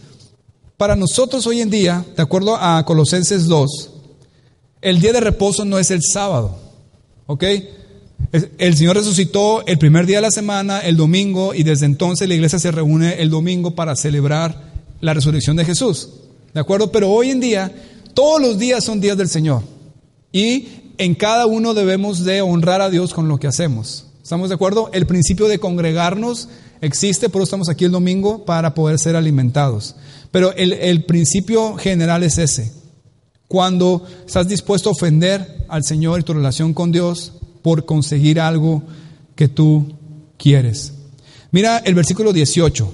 [0.78, 3.90] para nosotros hoy en día, de acuerdo a Colosenses 2,
[4.82, 6.60] el día de reposo no es el sábado,
[7.26, 7.44] ¿ok?
[8.60, 12.36] El Señor resucitó el primer día de la semana, el domingo, y desde entonces la
[12.36, 14.72] iglesia se reúne el domingo para celebrar
[15.02, 16.10] la resurrección de Jesús,
[16.54, 16.92] ¿de acuerdo?
[16.92, 17.74] Pero hoy en día,
[18.14, 19.64] todos los días son días del Señor,
[20.32, 20.68] y
[21.00, 24.06] en cada uno debemos de honrar a Dios con lo que hacemos.
[24.22, 24.92] ¿Estamos de acuerdo?
[24.94, 26.50] El principio de congregarnos
[26.82, 29.96] existe, por eso estamos aquí el domingo para poder ser alimentados.
[30.32, 32.72] Pero el, principio general es ese.
[33.48, 38.84] Cuando estás dispuesto a ofender al Señor y tu relación con Dios por conseguir algo
[39.36, 39.94] que tú
[40.38, 40.94] quieres.
[41.52, 42.94] Mira el versículo 18.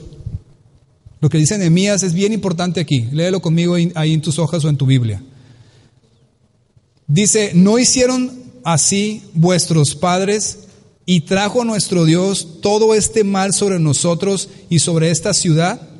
[1.21, 3.07] Lo que dice Nehemías es bien importante aquí.
[3.11, 5.23] Léelo conmigo ahí en tus hojas o en tu Biblia.
[7.07, 8.31] Dice, ¿no hicieron
[8.63, 10.59] así vuestros padres
[11.05, 15.92] y trajo nuestro Dios todo este mal sobre nosotros y sobre esta ciudad?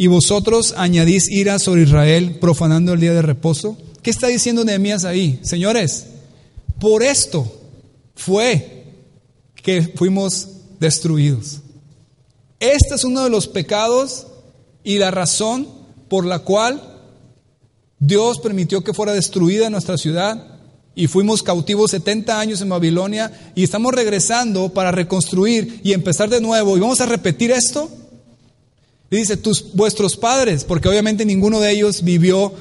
[0.00, 3.76] Y vosotros añadís ira sobre Israel profanando el día de reposo.
[4.00, 5.38] ¿Qué está diciendo Nehemías ahí?
[5.42, 6.06] Señores,
[6.78, 7.44] por esto
[8.14, 8.94] fue
[9.56, 10.48] que fuimos
[10.78, 11.60] destruidos.
[12.60, 14.28] Este es uno de los pecados
[14.84, 15.68] y la razón
[16.08, 16.80] por la cual
[17.98, 20.60] Dios permitió que fuera destruida nuestra ciudad
[20.94, 26.40] y fuimos cautivos 70 años en Babilonia y estamos regresando para reconstruir y empezar de
[26.40, 26.78] nuevo.
[26.78, 27.99] ¿Y vamos a repetir esto?
[29.10, 32.52] Y dice, tus, vuestros padres, porque obviamente ninguno de ellos vivió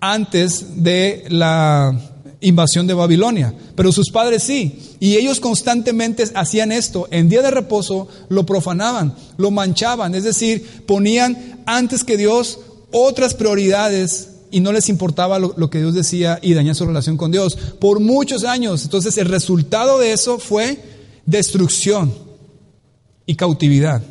[0.00, 1.96] antes de la
[2.40, 4.96] invasión de Babilonia, pero sus padres sí.
[4.98, 7.08] Y ellos constantemente hacían esto.
[7.10, 12.58] En día de reposo lo profanaban, lo manchaban, es decir, ponían antes que Dios
[12.90, 17.32] otras prioridades y no les importaba lo, que Dios decía y dañar su relación con
[17.32, 18.84] Dios por muchos años.
[18.84, 20.78] Entonces el resultado de eso fue
[21.24, 22.12] destrucción
[23.24, 24.02] y cautividad.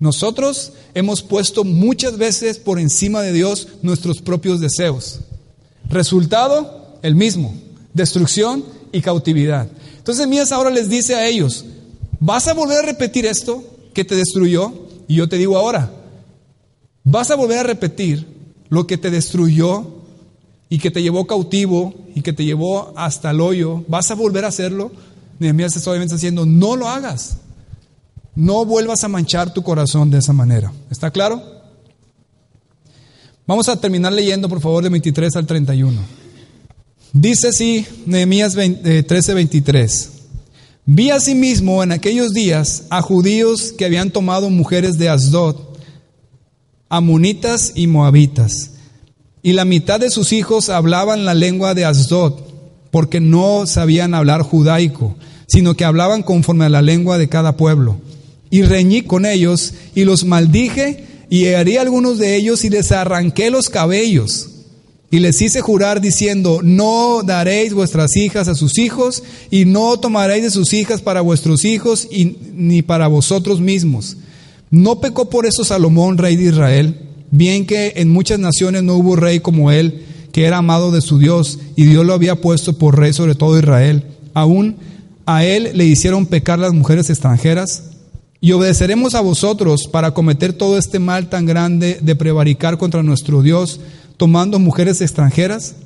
[0.00, 5.20] Nosotros hemos puesto muchas veces por encima de Dios nuestros propios deseos.
[5.88, 7.54] Resultado, el mismo,
[7.94, 9.68] destrucción y cautividad.
[9.96, 11.64] Entonces Mías ahora les dice a ellos,
[12.20, 14.72] ¿vas a volver a repetir esto que te destruyó?
[15.08, 15.90] Y yo te digo ahora,
[17.02, 18.26] ¿vas a volver a repetir
[18.68, 19.86] lo que te destruyó
[20.68, 24.44] y que te llevó cautivo y que te llevó hasta el hoyo, ¿vas a volver
[24.44, 24.92] a hacerlo?
[25.38, 27.38] Nehemías está obviamente diciendo, no lo hagas.
[28.38, 30.72] No vuelvas a manchar tu corazón de esa manera.
[30.92, 31.42] ¿Está claro?
[33.48, 36.00] Vamos a terminar leyendo, por favor, de 23 al 31.
[37.12, 40.04] Dice así Nehemías 13, 23.
[40.04, 40.08] Eh,
[40.86, 45.56] Vi asimismo en aquellos días a judíos que habían tomado mujeres de Asdod
[46.88, 48.70] amunitas y moabitas.
[49.42, 52.34] Y la mitad de sus hijos hablaban la lengua de Asdod,
[52.92, 55.16] porque no sabían hablar judaico,
[55.48, 58.00] sino que hablaban conforme a la lengua de cada pueblo.
[58.50, 63.50] Y reñí con ellos y los maldije y herí algunos de ellos y les arranqué
[63.50, 64.50] los cabellos.
[65.10, 70.42] Y les hice jurar diciendo, no daréis vuestras hijas a sus hijos y no tomaréis
[70.42, 72.08] de sus hijas para vuestros hijos
[72.54, 74.18] ni para vosotros mismos
[74.70, 77.00] ¿No pecó por eso Salomón, rey de Israel?
[77.30, 81.18] Bien que en muchas naciones no hubo rey como él, que era amado de su
[81.18, 84.04] Dios, y Dios lo había puesto por rey sobre todo Israel.
[84.34, 84.76] Aún
[85.24, 87.84] a él le hicieron pecar las mujeres extranjeras.
[88.40, 93.42] Y obedeceremos a vosotros para cometer todo este mal tan grande de prevaricar contra nuestro
[93.42, 93.80] Dios,
[94.16, 95.76] tomando mujeres extranjeras.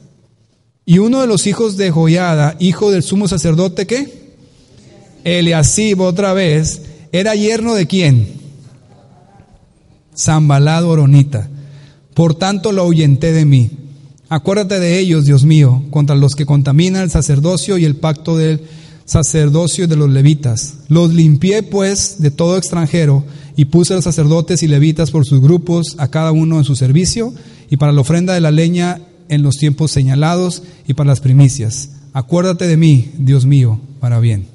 [0.84, 4.34] Y uno de los hijos de Joiada, hijo del sumo sacerdote, ¿qué?
[5.24, 6.82] Eliasib, otra vez,
[7.12, 8.28] era yerno de quién?
[10.16, 11.48] Zambalado Oronita.
[12.14, 13.70] Por tanto lo ahuyenté de mí.
[14.28, 18.62] Acuérdate de ellos, Dios mío, contra los que contaminan el sacerdocio y el pacto del
[19.04, 20.74] sacerdocio de los levitas.
[20.88, 23.24] Los limpié pues de todo extranjero
[23.56, 26.76] y puse a los sacerdotes y levitas por sus grupos, a cada uno en su
[26.76, 27.34] servicio,
[27.68, 31.90] y para la ofrenda de la leña en los tiempos señalados y para las primicias.
[32.12, 34.46] Acuérdate de mí, Dios mío, para bien.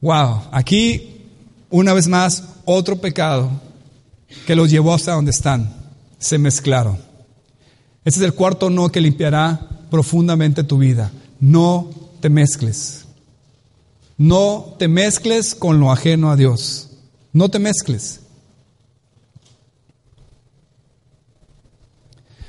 [0.00, 1.22] Wow, aquí
[1.70, 3.50] una vez más otro pecado
[4.46, 5.74] que los llevó hasta donde están.
[6.18, 6.98] Se mezclaron.
[8.04, 11.10] Este es el cuarto no que limpiará profundamente tu vida.
[11.38, 11.90] No
[12.20, 12.99] te mezcles.
[14.20, 16.90] No te mezcles con lo ajeno a Dios.
[17.32, 18.20] No te mezcles.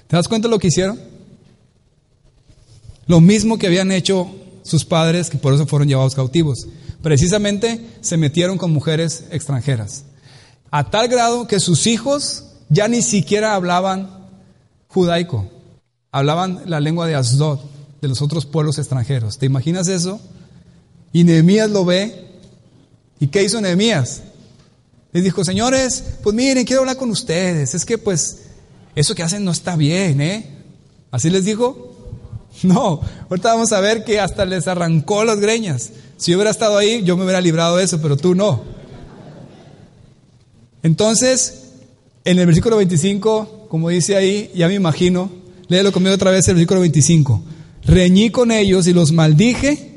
[0.08, 1.00] ¿Te das cuenta de lo que hicieron?
[3.08, 4.30] Lo mismo que habían hecho
[4.64, 6.68] sus padres, que por eso fueron llevados cautivos.
[7.02, 10.04] Precisamente se metieron con mujeres extranjeras
[10.72, 14.10] a tal grado que sus hijos ya ni siquiera hablaban
[14.88, 15.50] judaico,
[16.12, 17.60] hablaban la lengua de Asdod,
[18.02, 19.38] de los otros pueblos extranjeros.
[19.38, 20.20] ¿Te imaginas eso?
[21.14, 22.28] Y Nehemías lo ve.
[23.20, 24.22] ¿Y qué hizo Nehemías?
[25.14, 27.76] Les dijo, señores, pues miren, quiero hablar con ustedes.
[27.76, 28.40] Es que pues
[28.96, 30.46] eso que hacen no está bien, ¿eh?
[31.12, 31.88] ¿Así les dijo?
[32.64, 33.00] No,
[33.30, 35.92] ahorita vamos a ver que hasta les arrancó las greñas.
[36.18, 38.62] Si yo hubiera estado ahí, yo me hubiera librado de eso, pero tú no.
[40.84, 41.70] Entonces,
[42.26, 45.32] en el versículo 25, como dice ahí, ya me imagino,
[45.70, 47.42] léelo conmigo otra vez el versículo 25.
[47.86, 49.91] Reñí con ellos y los maldije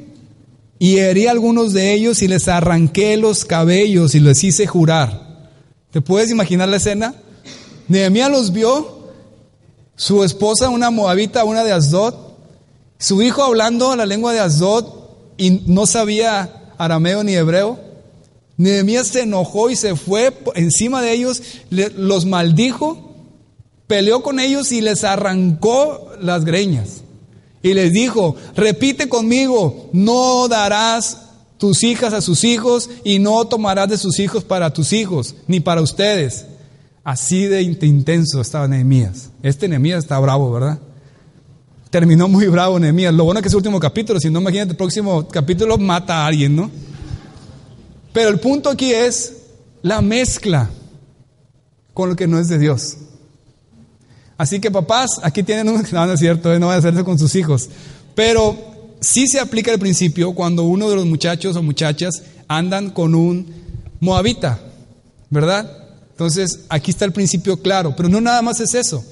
[0.78, 5.50] y herí a algunos de ellos y les arranqué los cabellos y les hice jurar.
[5.90, 7.14] ¿Te puedes imaginar la escena?
[7.88, 9.10] Nehemías los vio,
[9.96, 12.14] su esposa, una moabita, una de Asdod,
[12.98, 14.86] su hijo hablando la lengua de Asdod
[15.36, 17.78] y no sabía arameo ni hebreo.
[18.56, 23.14] Nehemías se enojó y se fue encima de ellos, los maldijo,
[23.86, 27.03] peleó con ellos y les arrancó las greñas.
[27.64, 31.22] Y les dijo, repite conmigo, no darás
[31.56, 35.60] tus hijas a sus hijos y no tomarás de sus hijos para tus hijos, ni
[35.60, 36.44] para ustedes.
[37.02, 39.30] Así de intenso estaba Nehemías.
[39.42, 40.78] Este Nehemías está bravo, ¿verdad?
[41.88, 43.14] Terminó muy bravo Nehemías.
[43.14, 46.18] Lo bueno es que es el último capítulo, si no imagínate el próximo capítulo mata
[46.18, 46.70] a alguien, ¿no?
[48.12, 49.36] Pero el punto aquí es
[49.80, 50.68] la mezcla
[51.94, 52.98] con lo que no es de Dios.
[54.44, 55.82] Así que papás, aquí tienen un...
[55.92, 57.70] No, no es cierto, no van a hacerse con sus hijos.
[58.14, 58.54] Pero
[59.00, 63.46] sí se aplica el principio cuando uno de los muchachos o muchachas andan con un
[64.00, 64.60] moabita,
[65.30, 65.88] ¿verdad?
[66.10, 69.02] Entonces, aquí está el principio claro, pero no nada más es eso.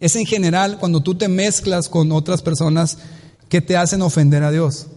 [0.00, 2.98] Es en general cuando tú te mezclas con otras personas
[3.48, 4.88] que te hacen ofender a Dios.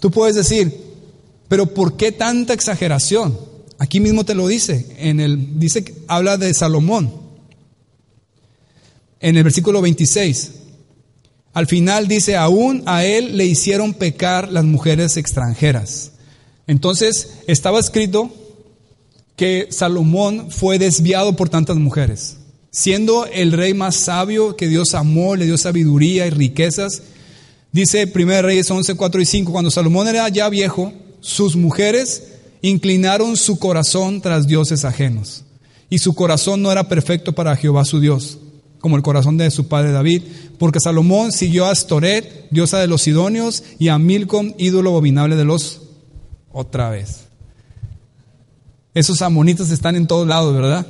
[0.00, 0.76] Tú puedes decir,
[1.46, 3.38] pero ¿por qué tanta exageración?
[3.78, 7.25] Aquí mismo te lo dice, en el dice habla de Salomón.
[9.20, 10.52] En el versículo 26.
[11.52, 16.12] Al final dice, aún a él le hicieron pecar las mujeres extranjeras.
[16.66, 18.30] Entonces, estaba escrito
[19.36, 22.36] que Salomón fue desviado por tantas mujeres.
[22.70, 27.02] Siendo el rey más sabio que Dios amó, le dio sabiduría y riquezas.
[27.72, 32.24] Dice 1 Reyes 11, 4 y 5, cuando Salomón era ya viejo, sus mujeres
[32.62, 35.44] inclinaron su corazón tras dioses ajenos.
[35.88, 38.38] Y su corazón no era perfecto para Jehová su Dios,
[38.80, 40.22] como el corazón de su padre David,
[40.58, 45.44] porque Salomón siguió a Astoret, diosa de los Sidonios, y a Milcom, ídolo abominable de
[45.44, 45.82] los...
[46.52, 47.26] Otra vez.
[48.94, 50.86] Esos amonitas están en todos lados, ¿verdad?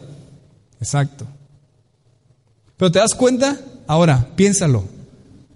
[0.80, 1.26] Exacto.
[2.76, 4.84] Pero te das cuenta, ahora, piénsalo,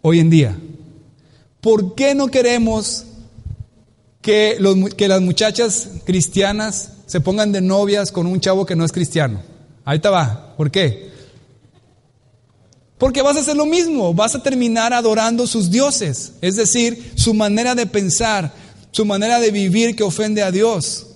[0.03, 0.59] hoy en día,
[1.61, 3.05] ¿por qué no queremos
[4.23, 8.85] que, los, que las muchachas cristianas se pongan de novias con un chavo que no
[8.85, 9.43] es cristiano?
[9.85, 11.10] Ahí te va, ¿por qué?
[13.01, 17.35] Porque vas a hacer lo mismo, vas a terminar adorando sus dioses, es decir, su
[17.35, 18.55] manera de pensar,
[18.93, 21.09] su manera de vivir que ofende a Dios.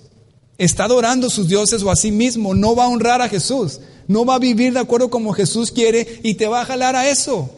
[0.57, 4.25] Está adorando sus dioses o a sí mismo, no va a honrar a Jesús no
[4.25, 7.49] va a vivir de acuerdo como Jesús quiere y te va a jalar a eso.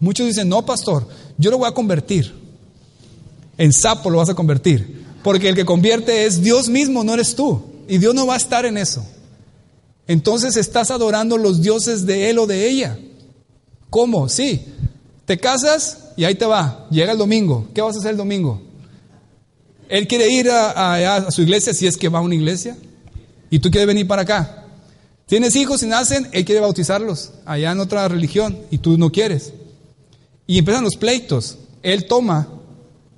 [0.00, 1.06] Muchos dicen, no, pastor,
[1.38, 2.34] yo lo voy a convertir.
[3.56, 5.04] En sapo lo vas a convertir.
[5.22, 7.62] Porque el que convierte es Dios mismo, no eres tú.
[7.88, 9.04] Y Dios no va a estar en eso.
[10.06, 12.98] Entonces estás adorando los dioses de él o de ella.
[13.94, 14.28] ¿Cómo?
[14.28, 14.60] Sí.
[15.24, 16.88] Te casas y ahí te va.
[16.90, 17.68] Llega el domingo.
[17.72, 18.60] ¿Qué vas a hacer el domingo?
[19.88, 22.76] Él quiere ir a, su iglesia si es que va a una iglesia.
[23.50, 24.64] Y tú quieres venir para acá.
[25.26, 29.52] Tienes hijos y nacen, Él quiere bautizarlos allá en otra religión y tú no quieres.
[30.48, 31.58] Y empiezan los pleitos.
[31.84, 32.48] Él toma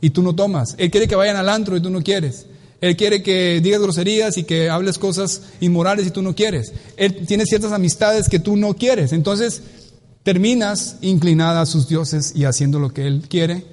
[0.02, 0.74] y tú no tomas.
[0.76, 2.44] Él quiere que vayan al antro y tú no quieres.
[2.82, 6.74] Él quiere que digas groserías y que hables cosas inmorales y tú no quieres.
[6.98, 9.14] Él tiene ciertas amistades que tú no quieres.
[9.14, 9.62] Entonces
[10.26, 13.64] terminas inclinada a sus dioses y haciendo lo que Él quiere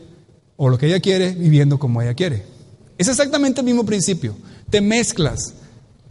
[0.56, 2.46] o lo que ella quiere, viviendo como ella quiere.
[3.00, 4.36] Es exactamente el mismo principio.
[4.70, 5.56] Te mezclas.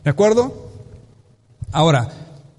[0.03, 0.69] ¿De acuerdo?
[1.71, 2.13] Ahora,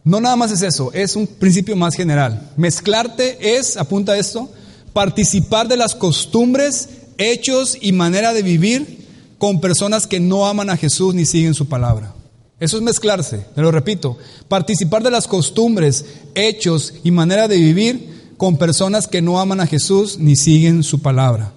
[0.06, 2.54] no nada más es eso, es un principio más general.
[2.56, 4.50] Mezclarte es, apunta esto,
[4.94, 10.78] participar de las costumbres, hechos y manera de vivir con personas que no aman a
[10.78, 12.14] Jesús ni siguen su palabra.
[12.60, 18.34] Eso es mezclarse, te lo repito, participar de las costumbres, hechos y manera de vivir
[18.38, 21.54] con personas que no aman a Jesús ni siguen su palabra.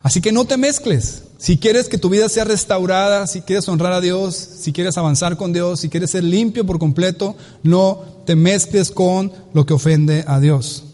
[0.00, 1.22] Así que no te mezcles.
[1.38, 5.36] Si quieres que tu vida sea restaurada, si quieres honrar a Dios, si quieres avanzar
[5.36, 10.24] con Dios, si quieres ser limpio por completo, no te mezcles con lo que ofende
[10.26, 10.84] a Dios.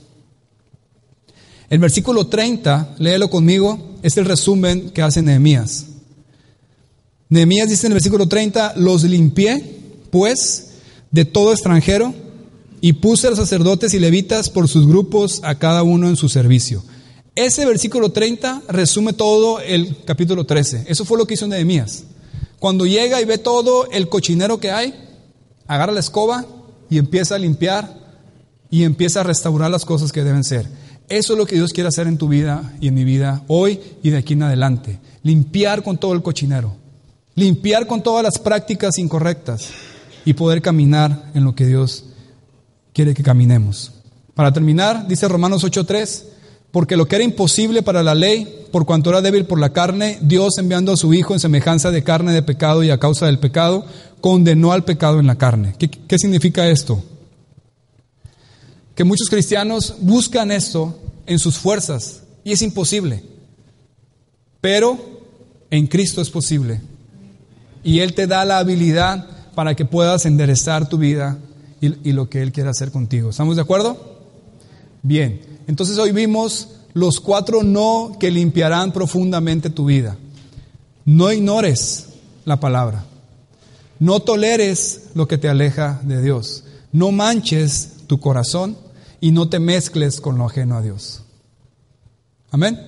[1.68, 5.86] El versículo 30, léelo conmigo, es el resumen que hace Nehemías.
[7.30, 9.62] Nehemías dice en el versículo 30, los limpié,
[10.10, 10.68] pues,
[11.10, 12.14] de todo extranjero
[12.80, 16.28] y puse a los sacerdotes y levitas por sus grupos a cada uno en su
[16.28, 16.82] servicio.
[17.34, 20.84] Ese versículo 30 resume todo el capítulo 13.
[20.88, 22.04] Eso fue lo que hizo Nehemías.
[22.58, 24.94] Cuando llega y ve todo el cochinero que hay,
[25.66, 26.46] agarra la escoba
[26.90, 27.96] y empieza a limpiar
[28.70, 30.66] y empieza a restaurar las cosas que deben ser.
[31.08, 33.80] Eso es lo que Dios quiere hacer en tu vida y en mi vida hoy
[34.02, 34.98] y de aquí en adelante.
[35.22, 36.76] Limpiar con todo el cochinero.
[37.38, 39.68] Limpiar con todas las prácticas incorrectas
[40.24, 42.04] y poder caminar en lo que Dios
[42.92, 43.92] quiere que caminemos.
[44.34, 46.24] Para terminar, dice Romanos 8:3,
[46.72, 50.18] porque lo que era imposible para la ley, por cuanto era débil por la carne,
[50.20, 53.38] Dios enviando a su Hijo en semejanza de carne de pecado y a causa del
[53.38, 53.86] pecado,
[54.20, 55.76] condenó al pecado en la carne.
[55.78, 57.04] ¿Qué, qué significa esto?
[58.96, 63.22] Que muchos cristianos buscan esto en sus fuerzas y es imposible.
[64.60, 64.98] Pero
[65.70, 66.80] en Cristo es posible.
[67.82, 71.38] Y Él te da la habilidad para que puedas enderezar tu vida
[71.80, 73.30] y, lo que Él quiere hacer contigo.
[73.30, 74.18] ¿Estamos de acuerdo?
[75.02, 75.40] Bien.
[75.66, 80.16] Entonces hoy vimos los cuatro no que limpiarán profundamente tu vida.
[81.04, 82.06] No ignores
[82.44, 83.04] la palabra.
[83.98, 86.64] No toleres lo que te aleja de Dios.
[86.92, 88.76] No manches tu corazón
[89.20, 91.22] y no te mezcles con lo ajeno a Dios.
[92.50, 92.87] Amén.